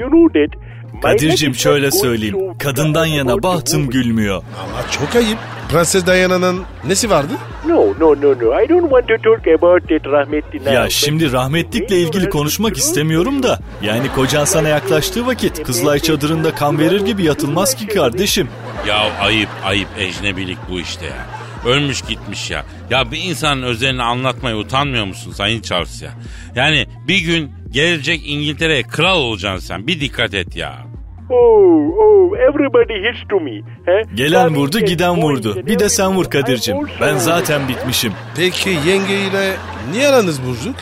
you 0.00 0.10
know 0.10 0.40
that. 0.40 0.67
Kadir'cim 1.02 1.54
şöyle 1.54 1.90
söyleyeyim. 1.90 2.36
Kadından 2.58 3.06
yana 3.06 3.42
bahtım 3.42 3.90
gülmüyor. 3.90 4.36
Ama 4.36 4.90
çok 4.90 5.16
ayıp. 5.16 5.38
Prenses 5.70 6.06
Diana'nın 6.06 6.62
nesi 6.86 7.10
vardı? 7.10 7.32
No, 7.66 7.76
no, 7.76 8.16
no, 8.22 8.28
no. 8.28 8.62
I 8.62 8.68
don't 8.68 8.82
want 8.90 9.08
to 9.08 9.14
talk 9.16 9.46
about 9.62 9.88
that 9.88 10.06
rahmetli. 10.12 10.74
Ya 10.74 10.90
şimdi 10.90 11.32
rahmetlikle 11.32 12.00
ilgili 12.00 12.28
konuşmak 12.28 12.76
istemiyorum 12.76 13.42
da. 13.42 13.58
Yani 13.82 14.08
kocan 14.14 14.44
sana 14.44 14.68
yaklaştığı 14.68 15.26
vakit 15.26 15.62
Kızılay 15.62 15.98
çadırında 15.98 16.54
kan 16.54 16.78
verir 16.78 17.00
gibi 17.00 17.24
yatılmaz 17.24 17.74
ki 17.74 17.86
kardeşim. 17.86 18.48
Ya 18.88 18.96
ayıp 19.20 19.48
ayıp 19.64 19.88
ecnebilik 19.98 20.58
bu 20.70 20.80
işte 20.80 21.06
ya. 21.06 21.37
Ölmüş 21.66 22.02
gitmiş 22.02 22.50
ya. 22.50 22.64
Ya 22.90 23.10
bir 23.10 23.18
insanın 23.24 23.62
özelini 23.62 24.02
anlatmaya 24.02 24.56
utanmıyor 24.56 25.04
musun 25.04 25.32
Sayın 25.32 25.60
Charles 25.60 26.02
ya? 26.02 26.10
Yani 26.54 26.86
bir 27.08 27.18
gün 27.18 27.52
gelecek 27.70 28.20
İngiltere'ye 28.24 28.82
kral 28.82 29.18
olacaksın 29.20 29.66
sen. 29.66 29.86
Bir 29.86 30.00
dikkat 30.00 30.34
et 30.34 30.56
ya. 30.56 30.88
Oh, 31.30 31.98
oh, 31.98 32.36
everybody 32.38 32.94
hits 32.94 33.28
to 33.28 33.40
me. 33.40 33.62
He? 33.86 34.02
Gelen 34.14 34.54
vurdu 34.54 34.80
giden 34.80 35.22
vurdu. 35.22 35.66
Bir 35.66 35.78
de 35.78 35.88
sen 35.88 36.16
vur 36.16 36.24
Kadir'cim. 36.24 36.76
Ben 37.00 37.16
zaten 37.16 37.68
bitmişim. 37.68 38.12
Peki 38.36 38.70
yengeyle 38.70 39.56
niye 39.92 40.08
aranız 40.08 40.46
bozuk? 40.46 40.74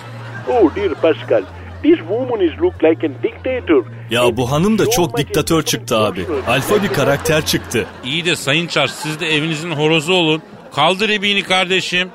Oh, 0.49 0.77
dear 0.77 0.95
Pascal. 0.95 1.43
This 1.83 1.99
woman 1.99 2.41
is 2.41 2.61
look 2.63 2.75
like 2.85 3.07
a 3.07 3.11
dictator. 3.23 3.85
Ya 4.11 4.37
bu 4.37 4.53
hanım 4.53 4.79
da 4.79 4.91
çok 4.91 5.17
diktatör 5.19 5.63
çıktı 5.63 5.99
abi. 5.99 6.27
Alfa 6.49 6.83
bir 6.83 6.89
karakter 6.89 7.47
çıktı. 7.47 7.87
İyi 8.05 8.25
de 8.25 8.37
Sayın 8.37 8.67
Charles 8.67 8.95
siz 8.95 9.21
de 9.21 9.27
evinizin 9.27 9.71
horozu 9.71 10.13
olun. 10.13 10.43
Kaldır 10.77 11.09
ibiğini 11.09 11.43
kardeşim. 11.43 12.11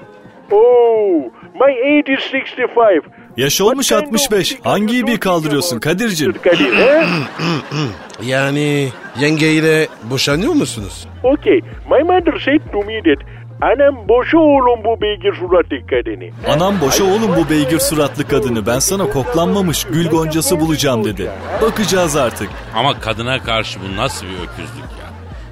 Oh, 0.52 1.21
my 1.54 2.00
age 2.00 2.13
is 2.13 2.34
65. 2.34 3.04
Yaş 3.38 3.62
olmuş 3.62 3.91
65. 3.91 4.58
Hangi 4.63 4.97
ibi 4.97 5.19
kaldırıyorsun 5.19 5.80
Kadir'cim? 5.80 6.34
Kadir, 6.43 6.78
he? 6.78 7.04
Yani 8.26 8.89
yengeyle 9.19 9.88
boşanıyor 10.04 10.54
musunuz? 10.54 11.08
Okay, 11.24 11.62
my 11.89 12.04
mother 12.04 12.39
said 12.39 12.71
to 12.71 12.78
me 12.78 13.02
that 13.04 13.28
Anam 13.62 14.08
boşa 14.08 14.38
oğlum 14.38 14.84
bu 14.86 15.02
beygir 15.02 15.34
suratlı 15.34 15.88
kadını. 15.88 16.54
Anam 16.56 16.82
boşa 16.82 17.04
oğlum 17.04 17.36
bu 17.38 17.50
beygir 17.50 17.80
suratlı 17.80 18.28
kadını. 18.28 18.65
Ben 18.65 18.80
sana 18.80 19.10
koklanmamış 19.10 19.84
gül 19.84 20.10
goncası 20.10 20.60
bulacağım 20.60 21.04
dedi. 21.04 21.32
Bakacağız 21.62 22.15
artık. 22.15 22.50
Ama 22.76 23.00
kadına 23.00 23.43
karşı 23.43 23.80
bu 23.80 23.97
nasıl 23.97 24.26
bir 24.26 24.34
öküzlük 24.34 24.91
ya? 25.00 25.00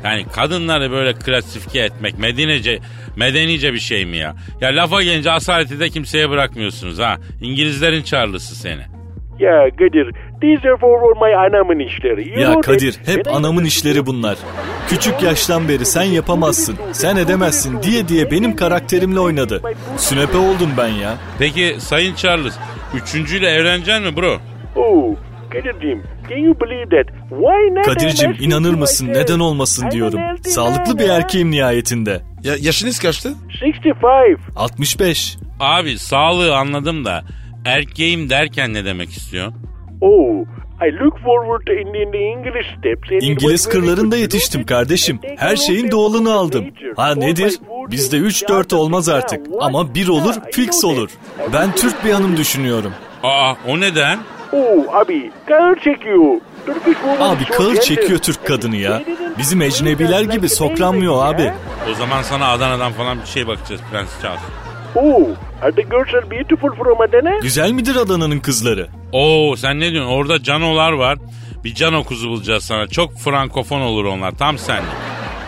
Yani 0.03 0.25
kadınları 0.33 0.91
böyle 0.91 1.13
klasifike 1.13 1.79
etmek 1.79 2.19
medenice, 2.19 2.79
medenice 3.15 3.73
bir 3.73 3.79
şey 3.79 4.05
mi 4.05 4.17
ya? 4.17 4.35
Ya 4.61 4.69
lafa 4.69 5.03
gelince 5.03 5.31
asaleti 5.31 5.79
de 5.79 5.89
kimseye 5.89 6.29
bırakmıyorsunuz 6.29 6.99
ha. 6.99 7.17
İngilizlerin 7.41 8.03
çarlısı 8.03 8.55
seni. 8.55 8.81
Ya 9.39 9.69
Kadir, 9.77 10.11
these 10.41 10.69
are 10.69 10.77
for 10.77 11.27
my 11.27 11.35
anamın 11.35 11.79
işleri. 11.79 12.29
You 12.29 12.39
Ya 12.39 12.61
Kadir 12.61 12.99
hep 13.05 13.27
anamın 13.27 13.65
işleri 13.65 14.05
bunlar. 14.05 14.37
Küçük 14.89 15.23
yaştan 15.23 15.69
beri 15.69 15.85
sen 15.85 16.03
yapamazsın, 16.03 16.75
sen 16.91 17.15
edemezsin 17.15 17.83
diye 17.83 18.07
diye 18.07 18.31
benim 18.31 18.55
karakterimle 18.55 19.19
oynadı. 19.19 19.61
Sünepe 19.97 20.37
oldum 20.37 20.69
ben 20.77 20.87
ya. 20.87 21.17
Peki 21.39 21.75
Sayın 21.79 22.15
Charles, 22.15 22.53
üçüncüyle 22.95 23.49
evleneceksin 23.49 24.03
mi 24.03 24.15
bro? 24.17 24.37
Oh, 24.75 25.15
Kadir'cim, 25.49 26.03
can 26.29 26.37
you 26.37 26.59
believe 26.59 26.89
that? 26.89 27.07
Why 27.29 27.75
not? 27.75 27.85
Kadir'cim 27.85 28.29
I'm 28.29 28.33
asking 28.35 28.41
inanır 28.51 28.73
mısın 28.73 29.07
neden 29.07 29.39
olmasın 29.39 29.83
I'm 29.83 29.91
diyorum. 29.91 30.19
Sağlıklı 30.41 30.99
bir 30.99 31.09
erkeğim 31.09 31.51
nihayetinde. 31.51 32.21
Ya, 32.43 32.55
yaşınız 32.59 32.99
kaçtı? 32.99 33.33
65. 33.49 34.39
65. 34.55 35.37
Abi 35.59 35.99
sağlığı 35.99 36.55
anladım 36.55 37.05
da 37.05 37.23
erkeğim 37.65 38.29
derken 38.29 38.73
ne 38.73 38.85
demek 38.85 39.09
istiyor? 39.09 39.51
Oh, 40.01 40.45
I 40.87 40.91
look 40.99 41.19
forward 41.19 41.65
to 41.67 41.73
in, 41.73 41.87
in 41.93 42.11
the 42.11 42.17
English 42.17 42.67
steps. 42.77 43.23
İngiliz 43.23 43.69
kırlarında 43.69 44.17
yetiştim 44.17 44.65
kardeşim. 44.65 45.19
Her 45.37 45.55
şeyin 45.55 45.91
doğalını 45.91 46.33
aldım. 46.33 46.65
Ha 46.95 47.15
nedir? 47.15 47.59
Bizde 47.91 48.17
3-4 48.17 48.75
olmaz 48.75 49.09
artık. 49.09 49.45
Ama 49.61 49.95
bir 49.95 50.07
olur, 50.07 50.35
fix 50.51 50.83
olur. 50.85 51.09
Ben 51.53 51.75
Türk 51.75 52.05
bir 52.05 52.11
hanım 52.11 52.37
düşünüyorum. 52.37 52.93
Aa 53.23 53.53
o 53.67 53.79
neden? 53.79 54.19
Oh, 54.53 54.95
abi, 54.95 55.31
kahır 55.47 55.75
çekiyor. 55.79 56.35
Abi 57.19 57.45
gentle. 57.45 57.81
çekiyor 57.81 58.19
Türk 58.19 58.47
kadını 58.47 58.75
ya. 58.75 59.01
Bizim 59.37 59.61
ecnebiler 59.61 60.21
gibi 60.21 60.49
sokranmıyor 60.49 61.25
abi. 61.25 61.53
O 61.91 61.93
zaman 61.93 62.21
sana 62.21 62.47
Adana'dan 62.51 62.91
falan 62.91 63.21
bir 63.21 63.27
şey 63.27 63.47
bakacağız 63.47 63.81
Prens 63.91 64.21
Charles. 64.21 64.41
Oh, 64.95 65.27
are 65.61 65.71
the 65.75 65.81
girls 65.81 66.13
are 66.13 66.31
beautiful 66.31 66.71
from 66.75 67.01
Adana? 67.01 67.39
Güzel 67.41 67.71
midir 67.71 67.95
Adana'nın 67.95 68.39
kızları? 68.39 68.87
Oo 69.11 69.55
sen 69.55 69.79
ne 69.79 69.91
diyorsun? 69.91 70.11
Orada 70.11 70.43
canolar 70.43 70.91
var. 70.91 71.17
Bir 71.63 71.75
cano 71.75 72.03
kuzu 72.03 72.29
bulacağız 72.29 72.63
sana. 72.63 72.87
Çok 72.87 73.17
frankofon 73.17 73.81
olur 73.81 74.05
onlar. 74.05 74.31
Tam 74.31 74.57
senlik. 74.57 74.89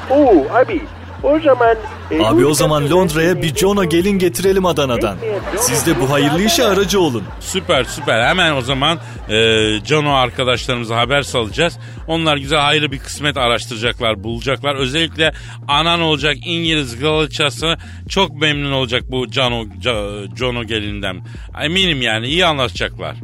Oh, 0.10 0.56
abi, 0.56 0.82
o 1.24 1.40
zaman... 1.40 1.76
e, 2.12 2.24
Abi 2.26 2.46
o 2.46 2.54
zaman 2.54 2.90
Londra'ya 2.92 3.42
bir 3.42 3.56
Jono 3.56 3.84
gelin 3.84 4.20
getirelim 4.20 4.66
Adana'dan. 4.66 5.18
Siz 5.58 5.88
de 5.88 6.00
bu 6.02 6.10
hayırlı 6.12 6.44
işe 6.44 6.66
aracı 6.66 7.00
olun. 7.02 7.24
Süper 7.40 7.84
süper. 7.84 8.24
Hemen 8.28 8.54
o 8.56 8.62
zaman 8.62 8.98
e, 9.30 9.36
Cano 9.84 10.14
arkadaşlarımıza 10.14 10.98
haber 10.98 11.22
salacağız. 11.22 11.80
Onlar 12.08 12.38
güzel 12.38 12.60
hayırlı 12.60 12.92
bir 12.92 13.00
kısmet 13.00 13.38
araştıracaklar, 13.38 14.24
bulacaklar. 14.24 14.76
Özellikle 14.76 15.34
anan 15.68 16.02
olacak 16.02 16.36
İngiliz 16.46 17.00
kraliçesi 17.00 17.76
çok 18.10 18.36
memnun 18.42 18.72
olacak 18.72 19.04
bu 19.12 19.26
Ca- 19.26 20.38
Jono 20.38 20.64
gelinden. 20.64 21.22
Eminim 21.64 22.02
yani 22.02 22.28
iyi 22.28 22.46
anlaşacaklar. 22.46 23.16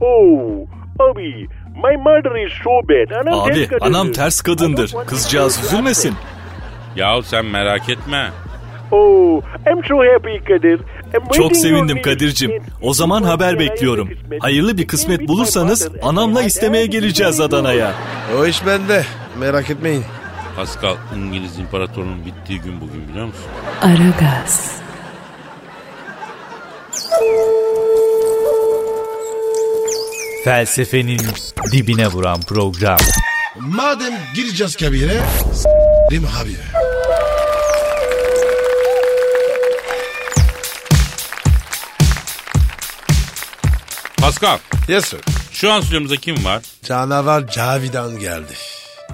Oh, 0.00 0.66
abi, 1.10 1.46
my 1.74 1.96
mother 1.96 2.46
is 2.46 2.52
so 2.64 2.70
bad. 2.88 3.26
Anam 3.26 3.40
Abi 3.40 3.54
ters 3.54 3.68
kadındır. 3.68 3.86
anam 3.86 4.12
ters 4.12 4.40
kadındır. 4.42 4.94
Kızcağız 5.06 5.64
üzülmesin. 5.64 6.14
Yahu 6.96 7.22
sen 7.22 7.44
merak 7.46 7.88
etme. 7.88 8.30
Oh, 8.90 9.42
I'm 9.66 9.84
so 9.88 9.98
happy 9.98 10.44
Kadir. 10.48 10.80
Çok 11.32 11.56
sevindim 11.56 12.02
Kadir'cim. 12.02 12.52
O 12.82 12.94
zaman 12.94 13.22
haber 13.22 13.58
bekliyorum. 13.58 14.10
Hayırlı 14.40 14.78
bir 14.78 14.86
kısmet 14.86 15.28
bulursanız 15.28 15.88
anamla 16.02 16.42
istemeye 16.42 16.86
geleceğiz 16.86 17.40
Adana'ya. 17.40 17.92
O 18.38 18.46
iş 18.46 18.66
bende. 18.66 19.04
Merak 19.38 19.70
etmeyin. 19.70 20.04
Pascal 20.56 20.96
İngiliz 21.16 21.58
imparatorunun 21.58 22.26
bittiği 22.26 22.60
gün 22.60 22.80
bugün 22.80 23.08
biliyor 23.08 23.26
musun? 23.26 23.44
Aragaz, 23.82 24.80
Felsefenin 30.44 31.20
dibine 31.72 32.06
vuran 32.06 32.40
program. 32.40 32.98
Madem 33.58 34.14
gireceğiz 34.34 34.76
kabire, 34.76 35.20
s**rim 35.52 36.24
abi. 36.42 36.83
Pascal 44.24 44.58
Yes 44.88 45.04
sir. 45.04 45.20
şu 45.52 45.72
an 45.72 45.80
stüdyomuzda 45.80 46.16
kim 46.16 46.44
var? 46.44 46.62
Canavar 46.82 47.46
Cavidan 47.48 48.18
geldi. 48.18 48.52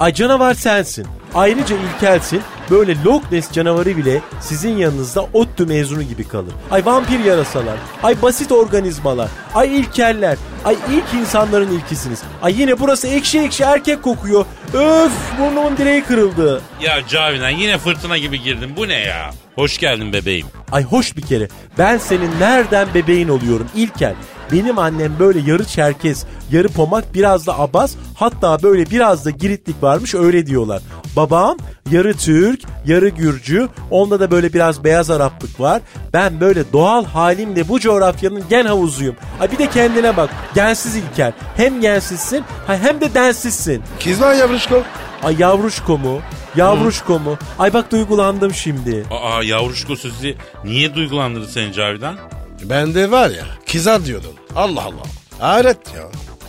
Ay 0.01 0.15
canavar 0.15 0.55
sensin. 0.55 1.07
Ayrıca 1.35 1.77
ilkelsin. 1.77 2.43
Böyle 2.71 3.05
Loch 3.05 3.33
Ness 3.33 3.53
canavarı 3.53 3.97
bile 3.97 4.21
sizin 4.41 4.77
yanınızda 4.77 5.23
ODTÜ 5.23 5.67
mezunu 5.67 6.03
gibi 6.03 6.29
kalır. 6.29 6.53
Ay 6.71 6.87
vampir 6.87 7.19
yarasalar. 7.25 7.77
Ay 8.03 8.23
basit 8.23 8.53
organizmalar. 8.53 9.29
Ay 9.55 9.79
ilkeller. 9.81 10.37
Ay 10.65 10.77
ilk 10.93 11.21
insanların 11.21 11.73
ilkisiniz. 11.73 12.23
Ay 12.43 12.61
yine 12.61 12.81
burası 12.81 13.09
ekşi 13.09 13.41
ekşi 13.41 13.63
erkek 13.63 14.03
kokuyor. 14.03 14.45
Öf 14.75 15.13
burnumun 15.39 15.77
direği 15.77 16.05
kırıldı. 16.05 16.63
Ya 16.81 17.07
Cavidan 17.09 17.51
yine 17.51 17.79
fırtına 17.79 18.19
gibi 18.19 18.43
girdin. 18.43 18.77
Bu 18.77 18.89
ne 18.89 18.99
ya? 18.99 19.31
Hoş 19.55 19.79
geldin 19.79 20.13
bebeğim. 20.13 20.47
Ay 20.73 20.85
hoş 20.85 21.17
bir 21.17 21.23
kere. 21.23 21.49
Ben 21.79 21.99
senin 21.99 22.41
nereden 22.41 22.89
bebeğin 22.95 23.29
oluyorum 23.29 23.69
İlker. 23.75 24.15
Benim 24.53 24.79
annem 24.79 25.13
böyle 25.19 25.51
yarı 25.51 25.65
çerkez, 25.65 26.27
yarı 26.53 26.69
pomak, 26.69 27.15
biraz 27.15 27.47
da 27.47 27.59
abaz, 27.59 27.97
hatta 28.15 28.63
böyle 28.63 28.91
biraz 28.91 29.25
da 29.25 29.31
giritlik 29.31 29.83
varmış 29.83 30.15
öyle 30.15 30.47
diyorlar. 30.47 30.83
Babam 31.17 31.57
yarı 31.91 32.15
Türk, 32.17 32.61
yarı 32.87 33.09
Gürcü, 33.09 33.69
onda 33.91 34.21
da 34.21 34.31
böyle 34.31 34.53
biraz 34.53 34.85
beyaz 34.85 35.11
Araplık 35.11 35.61
var. 35.61 35.83
Ben 36.13 36.41
böyle 36.41 36.73
doğal 36.73 37.05
halimle 37.05 37.69
bu 37.69 37.81
coğrafyanın 37.81 38.43
gen 38.51 38.67
havuzuyum. 38.67 39.17
Ay 39.41 39.53
bir 39.53 39.59
de 39.59 39.71
kendine 39.71 40.17
bak, 40.17 40.31
gensiz 40.55 40.97
İlker. 40.97 41.33
Hem 41.57 41.81
gensizsin 41.81 42.45
ha 42.67 42.77
hem 42.83 43.01
de 43.01 43.15
densizsin. 43.15 43.83
Kizlan 43.99 44.35
yavruşko. 44.35 44.83
Ay 45.23 45.37
yavruşko 45.39 45.99
mu? 45.99 46.21
Yavruşko 46.57 47.19
mu? 47.19 47.37
Ay 47.59 47.73
bak 47.75 47.93
duygulandım 47.93 48.55
şimdi. 48.55 49.05
Aa 49.11 49.43
yavruşko 49.43 49.97
sözü 49.97 50.35
niye 50.65 50.95
duygulandırdı 50.95 51.49
seni 51.49 51.73
Cavidan? 51.73 52.17
Bende 52.63 53.11
var 53.11 53.31
ya 53.31 53.45
kizar 53.67 54.05
diyordun. 54.05 54.33
Allah 54.57 54.83
Allah. 54.85 55.03
Hayret 55.39 55.95
ya. 55.97 56.03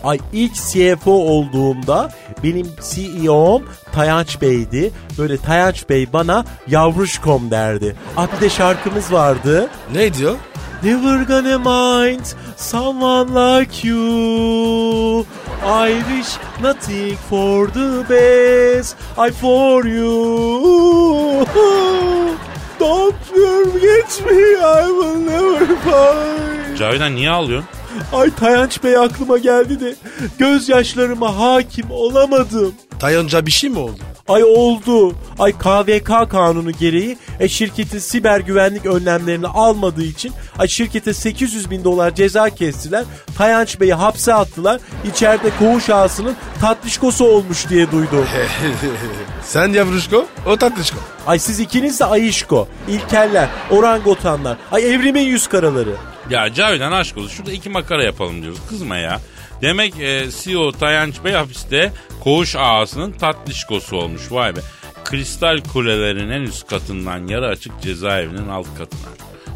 Ay 0.04 0.20
ilk 0.34 0.54
CFO 0.56 1.12
olduğumda 1.12 2.12
benim 2.44 2.68
CEO'm 2.94 3.64
Tayanç 3.94 4.42
Bey'di. 4.42 4.92
Böyle 5.18 5.38
Tayanç 5.38 5.90
Bey 5.90 6.14
bana 6.14 6.46
yavruşkom 6.68 7.52
derdi. 7.52 7.96
Ah 8.18 8.28
bir 8.36 8.42
de 8.42 8.50
şarkımız 8.50 9.12
vardı. 9.12 9.70
Ne 9.94 10.14
diyor? 10.14 10.36
Never 10.84 11.24
gonna 11.26 11.58
mind 11.60 12.26
someone 12.58 13.30
like 13.60 13.88
you. 13.88 15.26
I 15.64 15.94
wish 16.10 16.38
nothing 16.62 17.18
for 17.30 17.68
the 17.68 18.10
best. 18.10 18.96
I 19.18 19.32
for 19.32 19.86
you. 19.86 21.46
Don't 22.82 23.16
forget 23.24 24.26
me, 24.26 24.58
I 24.58 24.88
will 24.88 25.18
never 25.26 25.66
find. 25.68 26.78
Cavidan 26.78 27.16
niye 27.16 27.30
ağlıyorsun? 27.30 27.70
Ay 28.14 28.36
Tayanç 28.36 28.84
Bey 28.84 28.98
aklıma 28.98 29.38
geldi 29.38 29.80
de 29.80 29.96
gözyaşlarıma 30.40 31.40
hakim 31.40 31.92
olamadım. 31.92 32.74
Tayonca 33.00 33.46
bir 33.46 33.52
şey 33.52 33.70
mi 33.70 33.80
oldu? 33.80 34.00
Ay 34.28 34.44
oldu. 34.44 35.16
Ay 35.40 35.52
KVK 35.52 36.32
kanunu 36.32 36.72
gereği 36.72 37.18
e, 37.40 37.48
şirketin 37.50 38.00
siber 38.00 38.40
güvenlik 38.40 38.86
önlemlerini 38.86 39.48
almadığı 39.48 40.04
için 40.04 40.34
ay 40.60 40.68
şirkete 40.68 41.14
800 41.14 41.72
bin 41.72 41.84
dolar 41.84 42.16
ceza 42.16 42.50
kestiler. 42.50 43.04
Tayanç 43.38 43.80
Bey'i 43.80 43.94
hapse 43.94 44.34
attılar. 44.34 44.82
İçeride 45.12 45.50
koğuş 45.60 45.90
ağasının 45.90 46.36
tatlışkosu 46.62 47.26
olmuş 47.26 47.70
diye 47.70 47.92
duydum. 47.92 48.26
Sen 49.44 49.68
yavruşko, 49.74 50.26
o 50.46 50.58
tatlışko. 50.58 50.98
Ay 51.28 51.40
siz 51.40 51.60
ikiniz 51.60 52.00
de 52.00 52.06
ayışko, 52.06 52.68
ilkeller, 52.88 53.48
orangotanlar. 53.72 54.58
Ay 54.72 54.94
evrimin 54.94 55.22
yüz 55.22 55.48
karaları. 55.48 55.96
Ya 56.30 56.54
Cavidan 56.54 56.92
aşk 56.92 57.18
olsun 57.18 57.30
şurada 57.30 57.52
iki 57.52 57.70
makara 57.70 58.04
yapalım 58.04 58.42
diyoruz. 58.42 58.60
Kızma 58.70 58.98
ya. 58.98 59.20
Demek 59.62 60.00
e, 60.00 60.26
CEO 60.44 60.72
Tayanç 60.72 61.16
Bey 61.24 61.34
hapiste 61.34 61.94
koğuş 62.24 62.56
ağasının 62.56 63.12
tatlışkosu 63.12 63.98
olmuş. 63.98 64.22
Vay 64.32 64.56
be. 64.56 64.60
Kristal 65.06 65.60
kulelerin 65.74 66.30
en 66.30 66.42
üst 66.42 66.68
katından 66.68 67.28
yarı 67.28 67.48
açık 67.48 67.82
cezaevinin 67.82 68.48
alt 68.50 68.68
katına. 68.78 69.02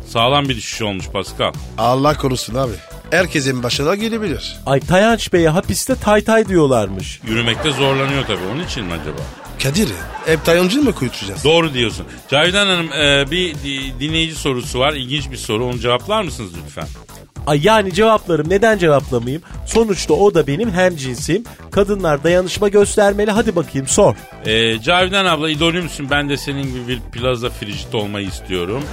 Sağlam 0.07 0.49
bir 0.49 0.55
düşüş 0.55 0.81
olmuş 0.81 1.09
Pascal. 1.09 1.53
Allah 1.77 2.17
korusun 2.17 2.55
abi. 2.55 2.71
Herkesin 3.11 3.63
başına 3.63 3.95
gelebilir. 3.95 4.55
Ay 4.65 4.79
Tayanç 4.79 5.33
Bey'e 5.33 5.49
hapiste 5.49 5.95
tay 5.95 6.23
tay 6.23 6.47
diyorlarmış. 6.47 7.19
Yürümekte 7.27 7.71
zorlanıyor 7.71 8.25
tabii. 8.27 8.45
Onun 8.53 8.63
için 8.63 8.83
mi 8.85 8.93
acaba? 8.93 9.21
Kadir, 9.63 9.89
hep 10.25 10.45
Tayoncu 10.45 10.81
mu 10.83 10.95
kuyutacağız? 10.95 11.43
Doğru 11.43 11.73
diyorsun. 11.73 12.05
Cavidan 12.31 12.67
Hanım 12.67 12.93
e, 12.93 13.31
bir 13.31 13.55
di- 13.55 13.99
dinleyici 13.99 14.35
sorusu 14.35 14.79
var. 14.79 14.93
İlginç 14.93 15.31
bir 15.31 15.37
soru. 15.37 15.65
Onu 15.65 15.79
cevaplar 15.79 16.21
mısınız 16.23 16.51
lütfen? 16.65 16.87
Ay 17.47 17.59
yani 17.63 17.93
cevaplarım 17.93 18.49
neden 18.49 18.77
cevaplamayayım? 18.77 19.41
Sonuçta 19.65 20.13
o 20.13 20.33
da 20.33 20.47
benim 20.47 20.71
hem 20.71 20.95
cinsim. 20.95 21.43
Kadınlar 21.71 22.23
dayanışma 22.23 22.67
göstermeli 22.67 23.31
hadi 23.31 23.55
bakayım 23.55 23.87
sor. 23.87 24.15
E, 24.45 24.81
Cavidan 24.81 25.25
abla 25.25 25.49
idolümsün. 25.49 26.09
Ben 26.09 26.29
de 26.29 26.37
senin 26.37 26.63
gibi 26.63 26.87
bir 26.87 26.99
plaza 26.99 27.49
fricit 27.49 27.95
olmayı 27.95 28.27
istiyorum. 28.27 28.83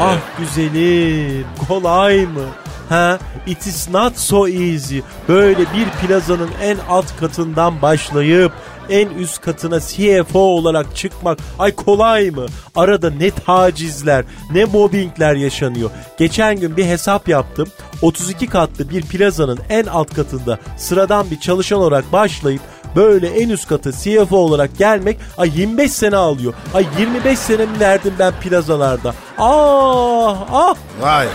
Ah 0.00 0.16
güzelim 0.38 1.46
kolay 1.68 2.26
mı? 2.26 2.44
Ha, 2.88 3.18
it 3.46 3.66
is 3.66 3.88
not 3.88 4.18
so 4.18 4.48
easy. 4.48 4.98
Böyle 5.28 5.58
bir 5.58 6.06
plazanın 6.06 6.50
en 6.62 6.76
alt 6.88 7.16
katından 7.20 7.82
başlayıp 7.82 8.52
en 8.90 9.08
üst 9.08 9.40
katına 9.40 9.80
CFO 9.80 10.38
olarak 10.38 10.96
çıkmak 10.96 11.38
ay 11.58 11.74
kolay 11.74 12.30
mı? 12.30 12.46
Arada 12.74 13.10
ne 13.10 13.30
tacizler, 13.30 14.24
ne 14.52 14.64
mobbingler 14.64 15.34
yaşanıyor. 15.34 15.90
Geçen 16.18 16.60
gün 16.60 16.76
bir 16.76 16.84
hesap 16.84 17.28
yaptım. 17.28 17.68
32 18.02 18.46
katlı 18.46 18.90
bir 18.90 19.02
plazanın 19.02 19.58
en 19.68 19.86
alt 19.86 20.14
katında 20.14 20.58
sıradan 20.76 21.30
bir 21.30 21.40
çalışan 21.40 21.78
olarak 21.78 22.12
başlayıp 22.12 22.60
böyle 22.96 23.28
en 23.28 23.48
üst 23.48 23.68
katı 23.68 23.92
CFO 23.92 24.36
olarak 24.36 24.78
gelmek 24.78 25.18
ay 25.38 25.60
25 25.60 25.92
sene 25.92 26.16
alıyor. 26.16 26.54
Ay 26.74 26.86
25 26.98 27.38
senemi 27.38 27.80
verdim 27.80 28.14
ben 28.18 28.32
plazalarda. 28.40 29.14
Ah 29.38 30.36
ah 30.52 30.74
Vay 31.00 31.26
be. 31.26 31.30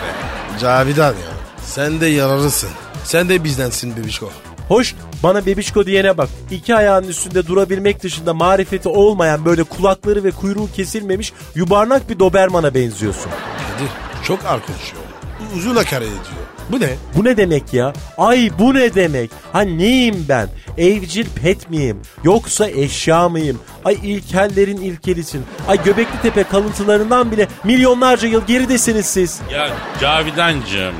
Cavidan 0.61 1.13
ya. 1.13 1.37
Sen 1.65 2.01
de 2.01 2.05
yararısın. 2.05 2.69
Sen 3.03 3.29
de 3.29 3.43
bizdensin 3.43 3.97
bebişko. 3.97 4.29
Hoş 4.67 4.95
bana 5.23 5.45
bebişko 5.45 5.85
diyene 5.85 6.17
bak. 6.17 6.29
İki 6.51 6.75
ayağının 6.75 7.07
üstünde 7.07 7.47
durabilmek 7.47 8.03
dışında 8.03 8.33
marifeti 8.33 8.89
olmayan 8.89 9.45
böyle 9.45 9.63
kulakları 9.63 10.23
ve 10.23 10.31
kuyruğu 10.31 10.69
kesilmemiş 10.75 11.33
yubarnak 11.55 12.09
bir 12.09 12.19
dobermana 12.19 12.73
benziyorsun. 12.73 13.31
Kadir 13.31 13.89
çok 14.23 14.45
ağır 14.45 14.61
konuşuyor. 14.61 15.03
Uzun 15.55 15.75
hakaret 15.75 16.07
ediyor. 16.07 16.47
Bu 16.71 16.79
ne? 16.79 16.89
Bu 17.15 17.23
ne 17.23 17.37
demek 17.37 17.73
ya? 17.73 17.93
Ay 18.17 18.49
bu 18.59 18.73
ne 18.73 18.95
demek? 18.95 19.31
Ha 19.53 19.61
neyim 19.61 20.25
ben? 20.29 20.49
Evcil 20.77 21.25
pet 21.41 21.69
miyim? 21.69 22.01
Yoksa 22.23 22.69
eşya 22.69 23.29
mıyım? 23.29 23.59
Ay 23.85 23.97
ilkellerin 24.03 24.77
ilkelisin. 24.77 25.45
Ay 25.67 25.83
Göbekli 25.83 26.21
Tepe 26.21 26.43
kalıntılarından 26.43 27.31
bile 27.31 27.47
milyonlarca 27.63 28.27
yıl 28.27 28.45
geridesiniz 28.45 29.05
siz. 29.05 29.39
Ya 29.53 29.69
Cavidancığım. 30.01 30.95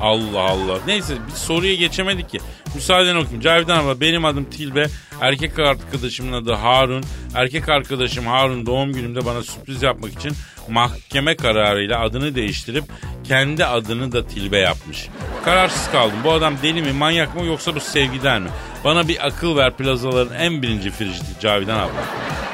Allah 0.00 0.40
Allah. 0.40 0.78
Neyse 0.86 1.14
bir 1.26 1.32
soruya 1.32 1.74
geçemedik 1.74 2.30
ki. 2.30 2.40
Müsaaden 2.74 3.16
okuyayım. 3.16 3.40
Cavidan 3.40 3.84
abla 3.84 4.00
benim 4.00 4.24
adım 4.24 4.44
Tilbe. 4.44 4.86
Erkek 5.20 5.58
arkadaşımın 5.58 6.32
adı 6.32 6.52
Harun. 6.52 7.04
Erkek 7.34 7.68
arkadaşım 7.68 8.26
Harun 8.26 8.66
doğum 8.66 8.92
günümde 8.92 9.26
bana 9.26 9.42
sürpriz 9.42 9.82
yapmak 9.82 10.12
için 10.12 10.32
mahkeme 10.68 11.36
kararıyla 11.36 12.00
adını 12.00 12.34
değiştirip 12.34 12.84
kendi 13.24 13.64
adını 13.64 14.12
da 14.12 14.26
Tilbe 14.26 14.58
yapmış. 14.58 15.08
Kararsız 15.44 15.90
kaldım. 15.90 16.16
Bu 16.24 16.32
adam 16.32 16.54
deli 16.62 16.82
mi, 16.82 16.92
manyak 16.92 17.36
mı 17.36 17.44
yoksa 17.46 17.74
bu 17.74 17.80
sevgiden 17.80 18.42
mi? 18.42 18.48
Bana 18.84 19.08
bir 19.08 19.26
akıl 19.26 19.56
ver 19.56 19.76
plazaların 19.76 20.34
en 20.34 20.62
birinci 20.62 20.90
friciti 20.90 21.40
Cavidan 21.40 21.78
abla. 21.78 22.04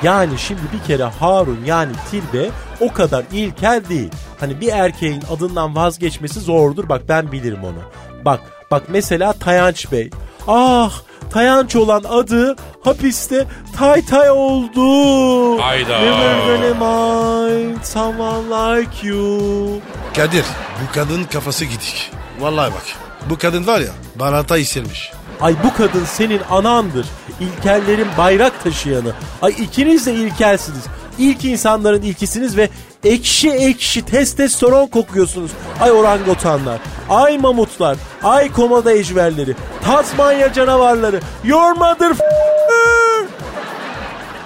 Yani 0.03 0.39
şimdi 0.39 0.61
bir 0.73 0.87
kere 0.87 1.05
Harun 1.05 1.61
yani 1.67 1.93
Tilbe 2.11 2.51
o 2.81 2.93
kadar 2.93 3.25
ilkel 3.33 3.83
değil. 3.89 4.11
Hani 4.41 4.61
bir 4.61 4.69
erkeğin 4.69 5.23
adından 5.31 5.77
vazgeçmesi 5.77 6.41
zordur. 6.41 6.89
Bak 6.89 7.03
ben 7.09 7.33
bilirim 7.33 7.65
onu. 7.65 7.83
Bak 8.25 8.41
bak 8.71 8.83
mesela 8.89 9.33
Tayanç 9.33 9.93
Bey. 9.93 10.11
Ah 10.47 10.93
Tayanç 11.31 11.77
olan 11.77 12.05
adı 12.09 12.57
hapiste 12.85 13.47
Tay 13.77 14.07
Tay 14.07 14.31
oldu. 14.31 15.59
Hayda. 15.63 15.99
Never 16.01 16.37
gonna 16.47 16.75
mind 16.87 17.85
someone 17.85 18.49
like 18.49 19.07
you. 19.07 19.81
Kadir 20.17 20.45
bu 20.83 20.95
kadın 20.95 21.25
kafası 21.25 21.65
gidik. 21.65 22.11
Vallahi 22.41 22.73
bak. 22.73 22.85
Bu 23.31 23.39
kadın 23.39 23.67
var 23.67 23.81
ya 23.81 23.91
barata 24.17 24.59
istermiş. 24.59 25.13
Ay 25.41 25.55
bu 25.65 25.75
kadın 25.75 26.05
senin 26.05 26.41
anandır. 26.51 27.07
İlkellerin 27.41 28.09
bayrak 28.19 28.65
taşıyanı. 28.65 29.13
Ay 29.43 29.53
ikiniz 29.59 30.07
de 30.07 30.15
ilkelsiniz. 30.15 30.85
İlk 31.19 31.45
insanların 31.45 32.03
ilkisiniz 32.03 32.57
ve 32.57 32.69
ekşi 33.05 33.51
ekşi 33.51 34.05
testosteron 34.05 34.87
kokuyorsunuz. 34.87 35.51
Ay 35.81 35.91
orangotanlar, 35.91 36.79
ay 37.11 37.39
mamutlar, 37.39 37.97
ay 38.23 38.53
komodo 38.53 38.91
ejverleri, 38.91 39.55
Tasmanya 39.85 40.53
canavarları, 40.53 41.21
your 41.45 41.73
mother 41.73 42.13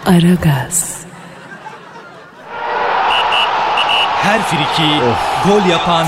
Aragaz, 0.06 1.02
Her 4.22 4.42
friki 4.42 5.00
gol 5.46 5.70
yapan 5.70 6.06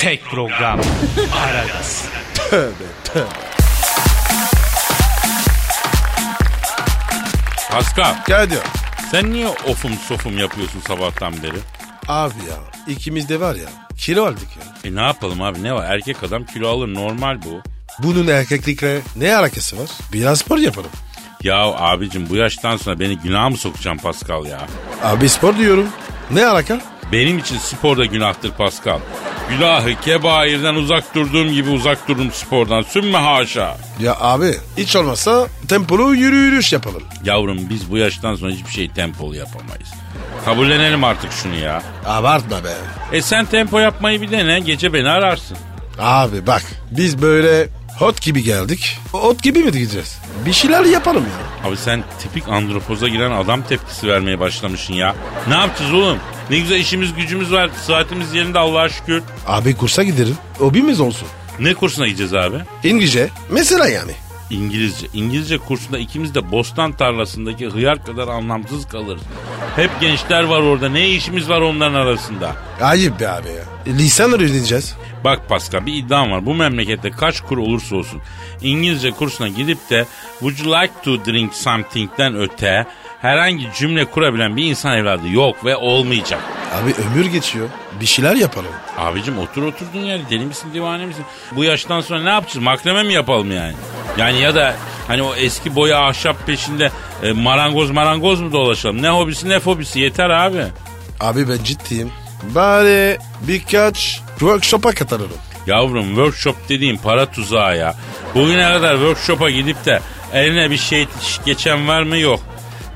tek 0.00 0.24
program. 0.24 0.80
Aragaz. 1.48 2.04
Pascal 7.70 8.24
Kadir. 8.26 8.85
Sen 9.10 9.32
niye 9.32 9.48
ofum 9.48 9.92
sofum 10.08 10.38
yapıyorsun 10.38 10.80
sabahtan 10.80 11.32
beri? 11.42 11.58
Abi 12.08 12.34
ya 12.50 12.56
ikimiz 12.94 13.28
de 13.28 13.40
var 13.40 13.54
ya 13.54 13.68
kilo 13.98 14.24
aldık 14.26 14.48
ya. 14.56 14.90
E 14.90 14.94
ne 14.94 15.00
yapalım 15.00 15.42
abi 15.42 15.62
ne 15.62 15.74
var 15.74 15.86
erkek 15.94 16.22
adam 16.22 16.44
kilo 16.46 16.68
alır 16.68 16.94
normal 16.94 17.42
bu. 17.42 17.60
Bunun 18.02 18.26
erkeklikle 18.26 19.00
ne 19.16 19.36
alakası 19.36 19.78
var? 19.78 19.88
Biraz 20.12 20.38
spor 20.38 20.58
yapalım. 20.58 20.90
Ya 21.42 21.56
abicim 21.64 22.28
bu 22.30 22.36
yaştan 22.36 22.76
sonra 22.76 23.00
beni 23.00 23.18
günah 23.18 23.50
mı 23.50 23.56
sokacaksın 23.56 24.02
Pascal 24.02 24.46
ya? 24.46 24.66
Abi 25.02 25.28
spor 25.28 25.58
diyorum. 25.58 25.88
Ne 26.30 26.46
alaka? 26.46 26.80
Benim 27.12 27.38
için 27.38 27.58
spor 27.58 27.96
da 27.96 28.04
günahtır 28.04 28.50
Pascal. 28.50 28.98
Günahı 29.50 30.00
kebairden 30.00 30.74
uzak 30.74 31.14
durduğum 31.14 31.52
gibi 31.52 31.70
uzak 31.70 32.08
dururum 32.08 32.32
spordan. 32.32 32.82
Sümme 32.82 33.18
haşa. 33.18 33.76
Ya 34.00 34.16
abi 34.20 34.54
hiç 34.76 34.96
olmazsa 34.96 35.46
tempolu 35.68 36.14
yürü 36.14 36.36
yürüyüş 36.36 36.72
yapalım. 36.72 37.02
Yavrum 37.24 37.58
biz 37.70 37.90
bu 37.90 37.98
yaştan 37.98 38.34
sonra 38.36 38.50
hiçbir 38.52 38.70
şey 38.70 38.88
tempolu 38.88 39.36
yapamayız. 39.36 39.88
Kabullenelim 40.44 41.04
artık 41.04 41.32
şunu 41.32 41.54
ya. 41.54 41.82
Abartma 42.06 42.64
be. 42.64 42.72
E 43.12 43.22
sen 43.22 43.44
tempo 43.46 43.78
yapmayı 43.78 44.20
bir 44.22 44.30
dene 44.30 44.60
gece 44.60 44.92
beni 44.92 45.08
ararsın. 45.08 45.56
Abi 45.98 46.46
bak 46.46 46.62
biz 46.90 47.22
böyle 47.22 47.68
hot 47.98 48.22
gibi 48.22 48.42
geldik. 48.42 48.98
Hot 49.12 49.42
gibi 49.42 49.58
mi 49.58 49.72
gideceğiz? 49.72 50.18
Bir 50.46 50.52
şeyler 50.52 50.84
yapalım 50.84 51.24
ya. 51.24 51.68
Abi 51.68 51.76
sen 51.76 52.04
tipik 52.22 52.48
andropoza 52.48 53.08
giren 53.08 53.30
adam 53.30 53.62
tepkisi 53.62 54.08
vermeye 54.08 54.40
başlamışsın 54.40 54.94
ya. 54.94 55.14
Ne 55.48 55.54
yapacağız 55.54 55.92
oğlum? 55.94 56.18
Ne 56.50 56.58
güzel 56.58 56.80
işimiz 56.80 57.14
gücümüz 57.14 57.52
var. 57.52 57.70
Saatimiz 57.86 58.34
yerinde 58.34 58.58
Allah'a 58.58 58.88
şükür. 58.88 59.22
Abi 59.46 59.76
kursa 59.76 60.02
giderim. 60.02 60.36
Hobimiz 60.58 61.00
olsun. 61.00 61.28
Ne 61.58 61.74
kursuna 61.74 62.06
gideceğiz 62.06 62.34
abi? 62.34 62.56
İngilizce 62.84 63.28
mesela 63.50 63.88
yani. 63.88 64.12
İngilizce. 64.50 65.06
İngilizce 65.14 65.58
kursunda 65.58 65.98
ikimiz 65.98 66.34
de 66.34 66.50
bostan 66.52 66.92
tarlasındaki 66.92 67.66
hıyar 67.66 68.04
kadar 68.04 68.28
anlamsız 68.28 68.88
kalırız. 68.88 69.22
Hep 69.76 69.90
gençler 70.00 70.42
var 70.42 70.60
orada. 70.60 70.88
Ne 70.88 71.08
işimiz 71.08 71.48
var 71.48 71.60
onların 71.60 71.94
arasında? 71.94 72.56
Ayıp 72.80 73.20
be 73.20 73.28
abi 73.28 73.48
ya. 73.48 73.94
Lisan 73.94 74.32
öğreneceğiz. 74.32 74.96
Bak 75.24 75.48
Pascal 75.48 75.86
bir 75.86 75.94
iddiam 75.94 76.30
var. 76.30 76.46
Bu 76.46 76.54
memlekette 76.54 77.10
kaç 77.10 77.40
kur 77.40 77.58
olursa 77.58 77.96
olsun 77.96 78.20
İngilizce 78.62 79.10
kursuna 79.10 79.48
gidip 79.48 79.90
de 79.90 80.06
would 80.40 80.58
you 80.58 80.74
like 80.82 80.92
to 81.04 81.24
drink 81.24 81.54
something'den 81.54 82.36
öte 82.36 82.86
herhangi 83.22 83.68
cümle 83.78 84.04
kurabilen 84.04 84.56
bir 84.56 84.64
insan 84.64 84.98
evladı 84.98 85.28
yok 85.28 85.64
ve 85.64 85.76
olmayacak. 85.76 86.40
Abi 86.82 86.94
ömür 86.94 87.26
geçiyor. 87.26 87.68
Bir 88.00 88.06
şeyler 88.06 88.34
yapalım. 88.34 88.70
Abicim 88.98 89.38
otur 89.38 89.62
oturduğun 89.62 90.00
yerde 90.00 90.30
deli 90.30 90.44
misin 90.44 90.68
divane 90.74 91.06
misin? 91.06 91.24
Bu 91.56 91.64
yaştan 91.64 92.00
sonra 92.00 92.22
ne 92.22 92.28
yapacağız? 92.30 92.64
Makreme 92.64 93.02
mi 93.02 93.12
yapalım 93.12 93.52
yani? 93.52 93.74
Yani 94.18 94.40
ya 94.40 94.54
da 94.54 94.74
hani 95.06 95.22
o 95.22 95.34
eski 95.34 95.74
boya 95.74 96.06
ahşap 96.06 96.46
peşinde 96.46 96.90
e, 97.22 97.32
marangoz 97.32 97.90
marangoz 97.90 98.40
mu 98.40 98.52
dolaşalım? 98.52 99.02
Ne 99.02 99.08
hobisi 99.08 99.48
ne 99.48 99.60
fobisi 99.60 100.00
yeter 100.00 100.30
abi. 100.30 100.64
Abi 101.20 101.48
ben 101.48 101.64
ciddiyim. 101.64 102.12
Bari 102.54 103.18
birkaç 103.40 104.20
workshop'a 104.38 104.92
katılırım. 104.92 105.36
Yavrum 105.66 106.06
workshop 106.06 106.56
dediğim 106.68 106.98
para 106.98 107.26
tuzağı 107.30 107.76
ya. 107.78 107.94
Bugüne 108.34 108.68
kadar 108.68 108.94
workshop'a 108.96 109.50
gidip 109.50 109.84
de 109.84 110.00
eline 110.32 110.70
bir 110.70 110.76
şey 110.76 111.06
geçen 111.44 111.88
var 111.88 112.02
mı 112.02 112.16
yok. 112.18 112.40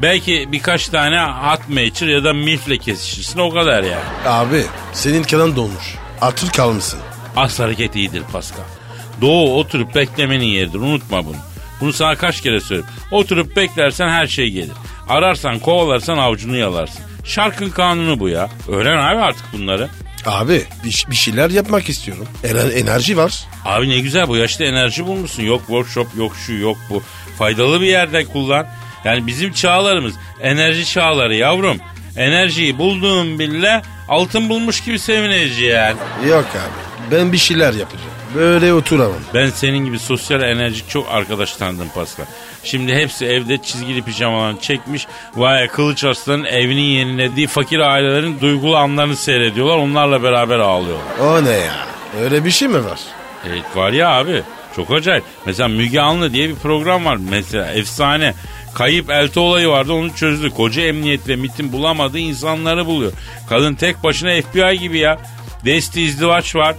Belki 0.02 0.48
birkaç 0.52 0.88
tane 0.88 1.16
hat 1.18 1.68
maker 1.68 2.06
ya 2.06 2.24
da 2.24 2.32
milfle 2.32 2.78
kesişirsin 2.78 3.38
o 3.38 3.50
kadar 3.50 3.82
ya. 3.82 3.98
Abi 4.26 4.62
senin 4.92 5.22
kanın 5.22 5.56
dolmuş. 5.56 5.94
Atır 6.20 6.48
kalmışsın. 6.50 7.00
Az 7.36 7.60
hareket 7.60 7.96
iyidir 7.96 8.22
Pascal. 8.32 8.62
Doğu 9.20 9.58
oturup 9.58 9.94
beklemenin 9.94 10.44
yeridir 10.44 10.78
unutma 10.78 11.26
bunu. 11.26 11.36
Bunu 11.80 11.92
sana 11.92 12.14
kaç 12.16 12.40
kere 12.40 12.60
söyledim. 12.60 12.90
Oturup 13.10 13.56
beklersen 13.56 14.08
her 14.08 14.26
şey 14.26 14.50
gelir. 14.50 14.72
Ararsan 15.08 15.58
kovalarsan 15.58 16.18
avucunu 16.18 16.56
yalarsın. 16.56 17.00
Şarkın 17.24 17.70
kanunu 17.70 18.20
bu 18.20 18.28
ya. 18.28 18.48
Öğren 18.68 18.96
abi 18.96 19.20
artık 19.20 19.44
bunları. 19.52 19.88
Abi 20.26 20.62
bir, 20.84 21.06
bir 21.10 21.16
şeyler 21.16 21.50
yapmak 21.50 21.88
istiyorum. 21.88 22.26
Ener- 22.44 22.72
enerji 22.72 23.16
var. 23.16 23.44
Abi 23.64 23.88
ne 23.88 23.98
güzel 23.98 24.28
bu 24.28 24.36
yaşta 24.36 24.64
enerji 24.64 25.06
bulmuşsun. 25.06 25.42
Yok 25.42 25.60
workshop 25.66 26.06
yok 26.16 26.32
şu 26.46 26.52
yok 26.52 26.76
bu. 26.90 27.02
Faydalı 27.38 27.80
bir 27.80 27.86
yerde 27.86 28.24
kullan. 28.24 28.66
Yani 29.04 29.26
bizim 29.26 29.52
çağlarımız 29.52 30.14
enerji 30.40 30.86
çağları 30.86 31.34
yavrum. 31.34 31.76
Enerjiyi 32.16 32.78
bulduğum 32.78 33.38
bile 33.38 33.82
altın 34.08 34.48
bulmuş 34.48 34.80
gibi 34.80 34.98
sevineceğiz 34.98 35.58
yani. 35.58 35.96
Yok 36.28 36.46
abi 36.54 36.90
ben 37.10 37.32
bir 37.32 37.38
şeyler 37.38 37.72
yapacağım. 37.74 38.10
Böyle 38.34 38.72
oturamam. 38.74 39.16
Ben 39.34 39.50
senin 39.50 39.84
gibi 39.84 39.98
sosyal 39.98 40.42
enerjik 40.42 40.88
çok 40.90 41.08
arkadaş 41.10 41.56
tanıdım 41.56 41.88
Pascal. 41.94 42.24
Şimdi 42.64 42.94
hepsi 42.94 43.26
evde 43.26 43.58
çizgili 43.58 44.02
pijamalarını 44.02 44.60
çekmiş. 44.60 45.06
Vay 45.36 45.68
Kılıç 45.68 46.04
Arslan'ın 46.04 46.44
evinin 46.44 46.82
yenilediği 46.82 47.46
fakir 47.46 47.78
ailelerin 47.80 48.40
duygulu 48.40 48.76
anlarını 48.76 49.16
seyrediyorlar. 49.16 49.76
Onlarla 49.76 50.22
beraber 50.22 50.58
ağlıyorlar. 50.58 51.18
O 51.20 51.44
ne 51.44 51.50
ya? 51.50 51.86
Öyle 52.22 52.44
bir 52.44 52.50
şey 52.50 52.68
mi 52.68 52.84
var? 52.84 53.00
Evet 53.48 53.64
var 53.76 53.92
ya 53.92 54.08
abi. 54.10 54.42
Çok 54.76 54.90
acayip. 54.90 55.24
Mesela 55.46 55.68
Müge 55.68 56.00
Anlı 56.00 56.32
diye 56.32 56.48
bir 56.48 56.54
program 56.54 57.04
var. 57.04 57.18
Mesela 57.30 57.72
efsane. 57.72 58.34
Kayıp 58.74 59.10
elti 59.10 59.40
olayı 59.40 59.68
vardı 59.68 59.92
onu 59.92 60.14
çözdü. 60.14 60.50
Koca 60.50 60.82
emniyet 60.82 61.28
ve 61.28 61.36
MIT'in 61.36 61.72
bulamadığı 61.72 62.18
insanları 62.18 62.86
buluyor. 62.86 63.12
Kadın 63.48 63.74
tek 63.74 64.04
başına 64.04 64.42
FBI 64.42 64.78
gibi 64.78 64.98
ya. 64.98 65.18
Desti 65.64 66.02
izdivaç 66.02 66.56
var. 66.56 66.76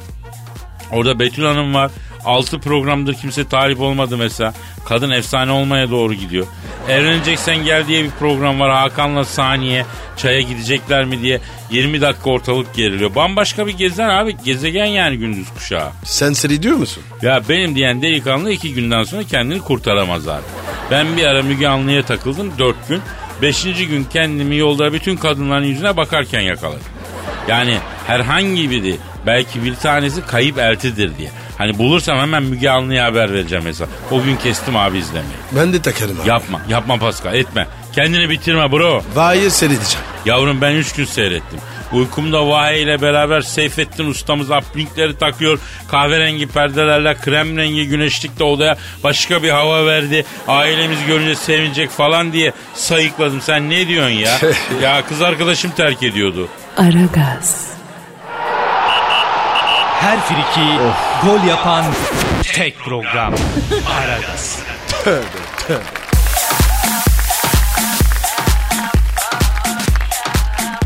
Orada 0.91 1.19
Betül 1.19 1.45
Hanım 1.45 1.73
var. 1.73 1.91
Altı 2.25 2.59
programdır 2.59 3.13
kimse 3.13 3.47
talip 3.47 3.79
olmadı 3.81 4.17
mesela. 4.17 4.53
Kadın 4.85 5.09
efsane 5.09 5.51
olmaya 5.51 5.89
doğru 5.91 6.13
gidiyor. 6.13 6.47
Evleneceksen 6.89 7.65
gel 7.65 7.87
diye 7.87 8.03
bir 8.03 8.09
program 8.09 8.59
var. 8.59 8.71
Hakan'la 8.71 9.25
Saniye 9.25 9.85
çaya 10.17 10.41
gidecekler 10.41 11.05
mi 11.05 11.21
diye 11.21 11.39
20 11.71 12.01
dakika 12.01 12.29
ortalık 12.29 12.73
geriliyor. 12.75 13.15
Bambaşka 13.15 13.67
bir 13.67 13.77
gezen 13.77 14.09
abi. 14.09 14.35
Gezegen 14.45 14.85
yani 14.85 15.17
gündüz 15.17 15.47
kuşağı. 15.57 15.89
Sen 16.03 16.33
seyrediyor 16.33 16.75
musun? 16.75 17.03
Ya 17.21 17.41
benim 17.49 17.75
diyen 17.75 18.01
delikanlı 18.01 18.51
iki 18.51 18.73
günden 18.73 19.03
sonra 19.03 19.23
kendini 19.23 19.59
kurtaramaz 19.59 20.27
abi. 20.27 20.43
Ben 20.91 21.17
bir 21.17 21.23
ara 21.23 21.43
Müge 21.43 21.67
Anlı'ya 21.67 22.03
takıldım 22.05 22.51
dört 22.59 22.87
gün. 22.89 23.01
Beşinci 23.41 23.87
gün 23.87 24.03
kendimi 24.03 24.57
yolda 24.57 24.93
bütün 24.93 25.17
kadınların 25.17 25.65
yüzüne 25.65 25.97
bakarken 25.97 26.41
yakaladım. 26.41 26.81
Yani 27.47 27.77
herhangi 28.07 28.69
biri 28.69 28.95
belki 29.25 29.63
bir 29.63 29.75
tanesi 29.75 30.25
kayıp 30.25 30.57
eltidir 30.57 31.17
diye. 31.17 31.31
Hani 31.57 31.77
bulursam 31.77 32.17
hemen 32.17 32.43
Müge 32.43 32.69
Anlı'ya 32.69 33.05
haber 33.05 33.33
vereceğim 33.33 33.63
mesela. 33.65 33.89
O 34.11 34.23
gün 34.23 34.35
kestim 34.35 34.75
abi 34.75 34.97
izlemeyi. 34.97 35.33
Ben 35.51 35.73
de 35.73 35.81
takarım 35.81 36.21
abi. 36.21 36.29
Yapma 36.29 36.61
yapma 36.69 36.97
Pascal 36.97 37.35
etme. 37.35 37.67
Kendini 37.95 38.29
bitirme 38.29 38.71
bro. 38.71 39.01
Hayır 39.15 39.49
seyredeceğim. 39.49 40.05
Yavrum 40.25 40.61
ben 40.61 40.71
üç 40.71 40.93
gün 40.93 41.05
seyrettim. 41.05 41.59
Uykumda 41.93 42.47
Vahe 42.47 42.79
ile 42.79 43.01
beraber 43.01 43.41
Seyfettin 43.41 44.05
ustamız 44.05 44.49
uplinkleri 44.51 45.17
takıyor. 45.17 45.59
Kahverengi 45.91 46.47
perdelerle 46.47 47.13
krem 47.17 47.57
rengi 47.57 47.87
güneşlikte 47.87 48.43
odaya 48.43 48.77
başka 49.03 49.43
bir 49.43 49.49
hava 49.49 49.85
verdi. 49.85 50.25
Ailemiz 50.47 51.05
görünce 51.07 51.35
sevinecek 51.35 51.89
falan 51.89 52.33
diye 52.33 52.53
sayıkladım. 52.73 53.41
Sen 53.41 53.69
ne 53.69 53.87
diyorsun 53.87 54.15
ya? 54.15 54.37
ya 54.81 55.05
kız 55.05 55.21
arkadaşım 55.21 55.71
terk 55.71 56.03
ediyordu. 56.03 56.47
Aragaz, 56.77 57.70
Her 60.01 60.19
friki 60.19 60.67
gol 61.25 61.47
yapan 61.47 61.85
tek 62.43 62.79
program. 62.79 63.33
Aragaz. 63.99 64.59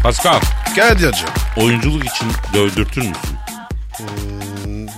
Pascal 0.03 0.39
Kadir'cim. 0.75 1.27
oyunculuk 1.57 2.05
için 2.05 2.27
dövdürtür 2.53 3.01
müsün? 3.01 3.37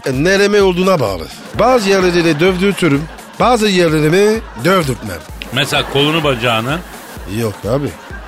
E, 0.06 0.24
nereme 0.24 0.62
olduğuna 0.62 1.00
bağlı. 1.00 1.28
Bazı 1.60 1.90
yerleri 1.90 2.40
dövdürtürüm. 2.40 3.04
Bazı 3.40 3.68
yerlerimi 3.68 4.40
dövdürtmem. 4.66 5.20
Mesela 5.54 5.90
kolunu 5.94 6.24
bacağını. 6.24 6.80
Yok 7.40 7.56
abi. 7.70 7.88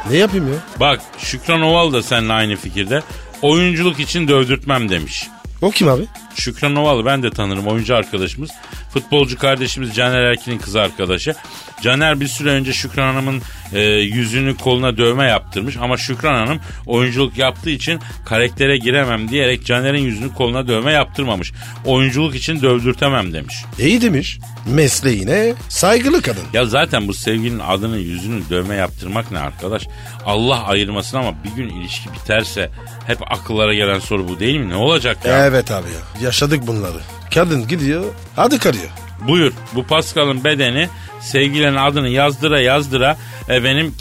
Ne 0.10 0.18
yapayım 0.18 0.48
ya? 0.54 0.60
Bak 0.80 1.02
Şükran 1.18 1.62
Oval 1.62 1.94
da 1.94 2.04
seninle 2.04 2.34
aynı 2.34 2.56
fikirde. 2.56 3.04
Oyunculuk 3.42 4.00
için 4.00 4.28
dövdürtmem 4.28 4.90
demiş. 4.90 5.28
O 5.62 5.72
kim 5.72 5.88
abi? 5.88 6.08
Şükran 6.40 6.76
Ovalı 6.76 7.06
ben 7.06 7.24
de 7.24 7.30
tanırım 7.30 7.68
oyuncu 7.68 7.96
arkadaşımız. 7.96 8.50
Futbolcu 8.94 9.38
kardeşimiz 9.38 9.96
Caner 9.96 10.24
Erkin'in 10.24 10.58
kız 10.58 10.76
arkadaşı. 10.76 11.36
Caner 11.82 12.20
bir 12.20 12.28
süre 12.28 12.50
önce 12.50 12.74
Şükran 12.74 13.14
Hanım'ın 13.14 13.42
e, 13.74 13.82
yüzünü 13.90 14.58
koluna 14.58 14.98
dövme 14.98 15.26
yaptırmış. 15.26 15.78
Ama 15.78 15.98
Şükran 15.98 16.46
Hanım 16.46 16.60
oyunculuk 16.86 17.38
yaptığı 17.38 17.70
için 17.70 18.00
karaktere 18.26 18.78
giremem 18.78 19.30
diyerek 19.30 19.66
Caner'in 19.66 20.02
yüzünü 20.04 20.34
koluna 20.34 20.68
dövme 20.68 20.92
yaptırmamış. 20.92 21.52
Oyunculuk 21.86 22.36
için 22.36 22.62
dövdürtemem 22.62 23.34
demiş. 23.34 23.56
İyi 23.80 24.02
demiş. 24.02 24.40
Mesleğine 24.68 25.54
saygılı 25.70 26.22
kadın. 26.22 26.44
Ya 26.54 26.66
zaten 26.66 27.08
bu 27.08 27.14
sevgilinin 27.14 27.60
adını 27.60 27.98
yüzünü 27.98 28.50
dövme 28.50 28.76
yaptırmak 28.76 29.32
ne 29.32 29.40
arkadaş? 29.40 29.88
Allah 30.26 30.64
ayırmasın 30.64 31.18
ama 31.18 31.34
bir 31.44 31.50
gün 31.50 31.70
ilişki 31.70 32.10
biterse 32.14 32.70
hep 33.08 33.32
akıllara 33.32 33.74
gelen 33.74 34.00
soru 34.00 34.28
bu 34.28 34.40
değil 34.40 34.58
mi? 34.58 34.70
Ne 34.70 34.76
olacak 34.76 35.26
ya? 35.26 35.46
Evet 35.46 35.72
abi 35.72 35.88
ya. 35.88 36.26
Yaşadık 36.30 36.68
bunları. 36.68 36.98
Kadın 37.34 37.68
gidiyor. 37.68 38.04
Adı 38.38 38.60
karıyor. 38.60 38.90
Buyur 39.28 39.54
bu 39.76 39.84
Pascal'ın 39.84 40.44
bedeni 40.44 40.90
sevgilinin 41.22 41.76
adını 41.76 42.10
yazdıra 42.10 42.62
yazdıra 42.62 43.18
e, 43.50 43.64
benim 43.64 43.96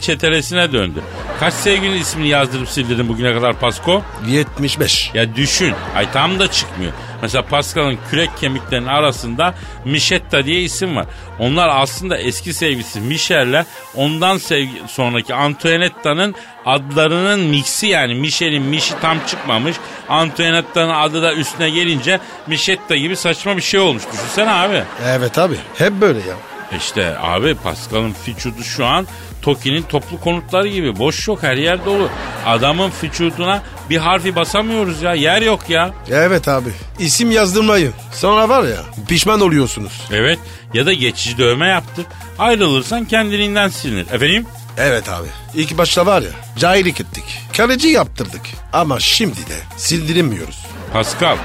çetelesine 0.00 0.72
döndü. 0.72 1.02
Kaç 1.40 1.54
sevgilinin 1.54 2.00
ismini 2.00 2.28
yazdırıp 2.28 2.68
sildirdin 2.68 3.08
bugüne 3.08 3.34
kadar 3.34 3.58
Pasko? 3.60 4.02
75. 4.28 5.10
Ya 5.14 5.36
düşün. 5.36 5.74
Ay 5.96 6.12
tam 6.12 6.38
da 6.38 6.50
çıkmıyor. 6.50 6.92
Mesela 7.22 7.42
Pascal'ın 7.46 7.98
kürek 8.10 8.30
kemiklerinin 8.40 8.86
arasında 8.86 9.54
Michetta 9.84 10.44
diye 10.44 10.60
isim 10.60 10.96
var. 10.96 11.06
Onlar 11.38 11.68
aslında 11.68 12.18
eski 12.18 12.54
sevgilisi 12.54 13.00
Michel'le 13.00 13.64
ondan 13.94 14.38
sevgi 14.38 14.82
sonraki 14.88 15.34
Antoinetta'nın 15.34 16.34
adlarının 16.66 17.40
miksi 17.40 17.86
yani 17.86 18.14
Michel'in 18.14 18.62
Mişi 18.62 18.94
tam 19.00 19.18
çıkmamış. 19.26 19.76
Antoinetta'nın 20.08 20.94
adı 20.94 21.22
da 21.22 21.34
üstüne 21.34 21.70
gelince 21.70 22.20
Michetta 22.46 22.96
gibi 22.96 23.16
saçma 23.16 23.56
bir 23.56 23.62
şey 23.62 23.80
olmuş. 23.80 24.02
Düşünsene 24.12 24.50
abi. 24.50 24.82
Evet 25.06 25.38
abi. 25.38 25.54
Hep 25.78 25.92
böyle 25.92 26.18
ya. 26.18 26.51
İşte 26.78 27.16
abi 27.20 27.54
Pascal'ın 27.54 28.12
fiçudu 28.12 28.62
şu 28.64 28.86
an 28.86 29.06
Toki'nin 29.42 29.82
toplu 29.82 30.20
konutları 30.20 30.68
gibi. 30.68 30.98
Boş 30.98 31.28
yok 31.28 31.42
her 31.42 31.56
yer 31.56 31.84
dolu. 31.84 32.08
Adamın 32.46 32.90
fiçuduna 32.90 33.62
bir 33.90 33.96
harfi 33.96 34.36
basamıyoruz 34.36 35.02
ya. 35.02 35.14
Yer 35.14 35.42
yok 35.42 35.70
ya. 35.70 35.90
Evet 36.10 36.48
abi. 36.48 36.70
İsim 36.98 37.30
yazdırmayın. 37.30 37.92
Sonra 38.12 38.48
var 38.48 38.62
ya 38.64 38.76
pişman 39.08 39.40
oluyorsunuz. 39.40 39.92
Evet 40.12 40.38
ya 40.74 40.86
da 40.86 40.92
geçici 40.92 41.38
dövme 41.38 41.68
yaptık. 41.68 42.06
Ayrılırsan 42.38 43.04
kendiliğinden 43.04 43.68
silinir. 43.68 44.06
Efendim? 44.12 44.46
Evet 44.78 45.08
abi. 45.08 45.28
İlk 45.54 45.78
başta 45.78 46.06
var 46.06 46.22
ya 46.22 46.30
cahillik 46.58 47.00
ettik. 47.00 47.24
Kaleci 47.56 47.88
yaptırdık. 47.88 48.40
Ama 48.72 49.00
şimdi 49.00 49.36
de 49.36 49.58
sildiremiyoruz. 49.76 50.66
Pascal, 50.92 51.36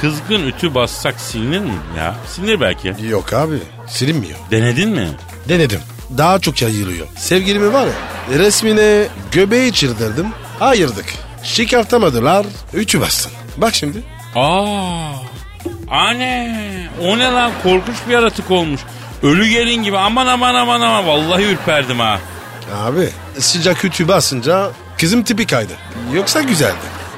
kızgın 0.00 0.46
ütü 0.46 0.74
bassak 0.74 1.20
silinir 1.20 1.60
mi 1.60 1.72
ya? 1.98 2.14
Silinir 2.28 2.60
belki. 2.60 2.94
Yok 3.08 3.32
abi 3.32 3.58
silinmiyor. 3.90 4.38
Denedin 4.50 4.88
mi? 4.90 5.08
Denedim. 5.48 5.80
Daha 6.18 6.38
çok 6.38 6.62
yayılıyor. 6.62 7.06
Sevgilimi 7.16 7.72
var 7.72 7.86
ya 7.86 8.38
resmine 8.38 9.06
göbeği 9.32 9.72
çirdirdim. 9.72 10.26
Ayırdık. 10.60 11.06
Çıkartamadılar. 11.54 12.46
Üçü 12.74 13.00
bastın. 13.00 13.32
Bak 13.56 13.74
şimdi. 13.74 13.98
Aa, 14.36 15.12
anne, 15.90 16.88
o 17.02 17.18
ne 17.18 17.24
lan 17.24 17.52
korkunç 17.62 17.96
bir 18.08 18.12
yaratık 18.12 18.50
olmuş. 18.50 18.80
Ölü 19.22 19.48
gelin 19.48 19.82
gibi 19.82 19.98
aman 19.98 20.26
aman 20.26 20.54
aman 20.54 20.80
aman 20.80 21.06
vallahi 21.06 21.42
ürperdim 21.42 21.98
ha. 21.98 22.18
Abi 22.76 23.08
sıcak 23.38 23.84
ütü 23.84 24.08
basınca 24.08 24.70
kızım 24.98 25.22
tipi 25.22 25.46
kaydı. 25.46 25.72
Yoksa 26.14 26.42
güzeldi. 26.42 26.76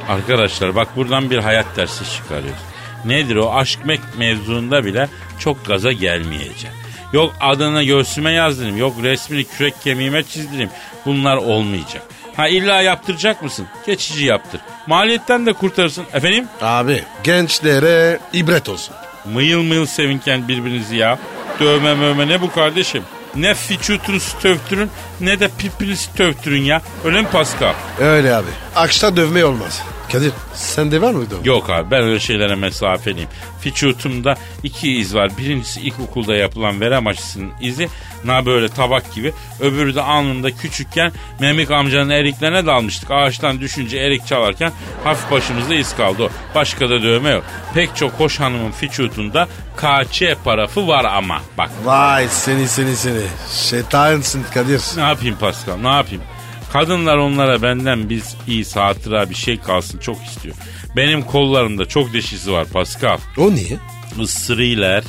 Arkadaşlar 0.08 0.74
bak 0.74 0.96
buradan 0.96 1.30
bir 1.30 1.38
hayat 1.38 1.66
dersi 1.76 2.04
çıkarıyoruz. 2.12 2.60
Nedir 3.04 3.36
o 3.36 3.54
aşk 3.54 3.84
mek 3.84 4.00
mevzuunda 4.18 4.84
bile 4.84 5.08
çok 5.38 5.66
gaza 5.66 5.92
gelmeyeceğim. 5.92 6.76
Yok 7.12 7.34
adını 7.40 7.82
göğsüme 7.82 8.32
yazdırayım, 8.32 8.76
yok 8.76 8.94
resmini 9.02 9.44
kürek 9.44 9.74
kemiğime 9.84 10.22
çizdireyim. 10.22 10.70
Bunlar 11.06 11.36
olmayacak. 11.36 12.02
Ha 12.36 12.48
illa 12.48 12.80
yaptıracak 12.80 13.42
mısın? 13.42 13.66
Geçici 13.86 14.24
yaptır. 14.24 14.60
Maliyetten 14.86 15.46
de 15.46 15.52
kurtarırsın. 15.52 16.04
Efendim? 16.12 16.46
Abi 16.62 17.04
gençlere 17.24 18.18
ibret 18.32 18.68
olsun. 18.68 18.94
Mıyıl 19.32 19.62
mıyıl 19.62 19.86
sevinken 19.86 20.48
birbirinizi 20.48 20.96
ya. 20.96 21.18
Dövme 21.60 21.94
mövme 21.94 22.28
ne 22.28 22.40
bu 22.40 22.52
kardeşim? 22.52 23.02
Ne 23.34 23.54
fiçutunuzu 23.54 24.38
tövtürün 24.38 24.90
ne 25.20 25.40
de 25.40 25.50
pipinizi 25.58 26.14
tövtürün 26.14 26.62
ya. 26.62 26.82
Öyle 27.04 27.22
mi 27.22 27.28
Pascal? 27.32 27.72
Öyle 28.00 28.34
abi. 28.34 28.48
Akşta 28.76 29.16
dövme 29.16 29.44
olmaz. 29.44 29.82
Kadir 30.12 30.32
sende 30.54 31.02
var 31.02 31.12
mı 31.14 31.30
dövme? 31.30 31.40
Yok 31.44 31.70
abi 31.70 31.90
ben 31.90 32.02
öyle 32.02 32.20
şeylere 32.20 32.54
mesafeliyim. 32.54 33.28
Fiçutumda 33.60 34.34
iki 34.62 34.96
iz 34.96 35.14
var. 35.14 35.30
Birincisi 35.38 35.80
ilkokulda 35.80 36.34
yapılan 36.34 36.80
verem 36.80 37.06
aşısının 37.06 37.50
izi. 37.60 37.88
Na 38.24 38.46
böyle 38.46 38.68
tabak 38.68 39.14
gibi. 39.14 39.32
Öbürü 39.60 39.94
de 39.94 40.02
alnımda 40.02 40.50
küçükken 40.56 41.12
Memik 41.40 41.70
amcanın 41.70 42.10
eriklerine 42.10 42.66
dalmıştık. 42.66 43.10
Ağaçtan 43.10 43.60
düşünce 43.60 43.98
erik 43.98 44.26
çalarken 44.26 44.72
hafif 45.04 45.30
başımızda 45.30 45.74
iz 45.74 45.96
kaldı 45.96 46.22
o. 46.22 46.28
Başka 46.54 46.90
da 46.90 47.02
dövme 47.02 47.30
yok. 47.30 47.44
Pek 47.74 47.96
çok 47.96 48.12
hoş 48.12 48.40
hanımın 48.40 48.70
fiçutunda 48.70 49.48
KÇ 49.76 50.22
parafı 50.44 50.88
var 50.88 51.04
ama. 51.04 51.40
Bak 51.58 51.70
Vay 51.84 52.28
seni 52.28 52.68
seni 52.68 52.96
seni. 52.96 53.22
Şeytansın 53.70 54.42
Kadir. 54.54 54.82
ne 54.96 55.02
yapayım 55.02 55.36
Pascal 55.40 55.76
ne 55.76 55.88
yapayım? 55.88 56.22
Kadınlar 56.72 57.16
onlara 57.16 57.62
benden 57.62 58.10
biz 58.10 58.36
iyi 58.48 58.64
hatıra 58.74 59.30
bir 59.30 59.34
şey 59.34 59.60
kalsın 59.60 59.98
çok 59.98 60.24
istiyor. 60.24 60.54
Benim 60.96 61.22
kollarımda 61.22 61.84
çok 61.84 62.12
deşisi 62.12 62.52
var 62.52 62.66
Pascal. 62.72 63.18
O 63.38 63.50
niye? 63.54 63.76
Isırıylar. 64.20 65.04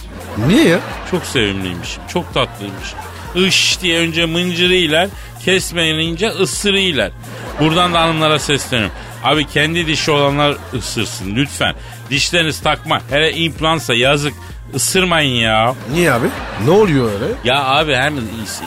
Niye 0.47 0.68
ya? 0.68 0.80
Çok 1.11 1.26
sevimliymişim. 1.26 2.03
Çok 2.14 2.34
tatlıymış. 2.34 2.93
Iş 3.36 3.82
diye 3.82 3.99
önce 3.99 4.26
mıncırıyla 4.26 5.09
kesmeyince 5.45 6.30
ısırıyla. 6.30 7.11
Buradan 7.59 7.93
da 7.93 8.01
hanımlara 8.01 8.39
sesleniyorum. 8.39 8.95
Abi 9.24 9.47
kendi 9.47 9.88
dişi 9.88 10.11
olanlar 10.11 10.57
ısırsın 10.74 11.36
lütfen. 11.36 11.76
Dişleriniz 12.09 12.61
takma. 12.61 13.01
Hele 13.09 13.34
implantsa 13.34 13.93
yazık. 13.93 14.34
Isırmayın 14.74 15.36
ya. 15.36 15.76
Niye 15.91 16.11
abi? 16.14 16.28
Ne 16.66 16.72
oluyor 16.72 17.11
öyle? 17.14 17.26
Ya 17.43 17.64
abi 17.64 17.95
hem 17.95 18.14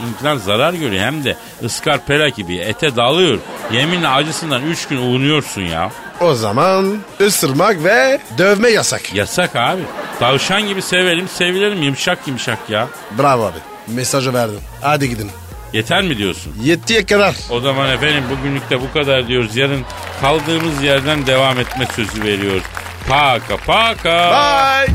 implant 0.08 0.42
zarar 0.42 0.74
görüyor 0.74 1.04
hem 1.04 1.24
de 1.24 1.36
ıskarpela 1.64 2.28
gibi 2.28 2.56
ete 2.56 2.96
dalıyor. 2.96 3.38
Yeminle 3.72 4.08
acısından 4.08 4.62
3 4.62 4.88
gün 4.88 4.96
uğunuyorsun 4.96 5.62
ya. 5.62 5.90
O 6.20 6.34
zaman 6.34 6.98
ısırmak 7.20 7.84
ve 7.84 8.20
dövme 8.38 8.68
yasak. 8.70 9.14
Yasak 9.14 9.56
abi. 9.56 9.82
Tavşan 10.20 10.68
gibi 10.68 10.82
sevelim 10.82 11.28
sevilelim 11.28 11.82
yumuşak 11.82 12.18
yumuşak 12.26 12.58
ya. 12.68 12.86
Bravo 13.18 13.44
abi. 13.44 13.58
Mesajı 13.88 14.34
verdim. 14.34 14.60
Hadi 14.82 15.08
gidin. 15.08 15.30
Yeter 15.72 16.02
mi 16.02 16.18
diyorsun? 16.18 16.52
Yettiye 16.62 17.06
kadar. 17.06 17.34
O 17.50 17.60
zaman 17.60 17.90
efendim 17.90 18.24
bugünlük 18.30 18.70
de 18.70 18.80
bu 18.80 18.92
kadar 18.92 19.28
diyoruz. 19.28 19.56
Yarın 19.56 19.82
kaldığımız 20.20 20.82
yerden 20.82 21.26
devam 21.26 21.58
etme 21.60 21.86
sözü 21.96 22.22
veriyoruz. 22.22 22.62
Paka 23.08 23.56
paka. 23.66 24.30
Bye. 24.30 24.94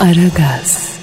Aragaz. 0.00 0.93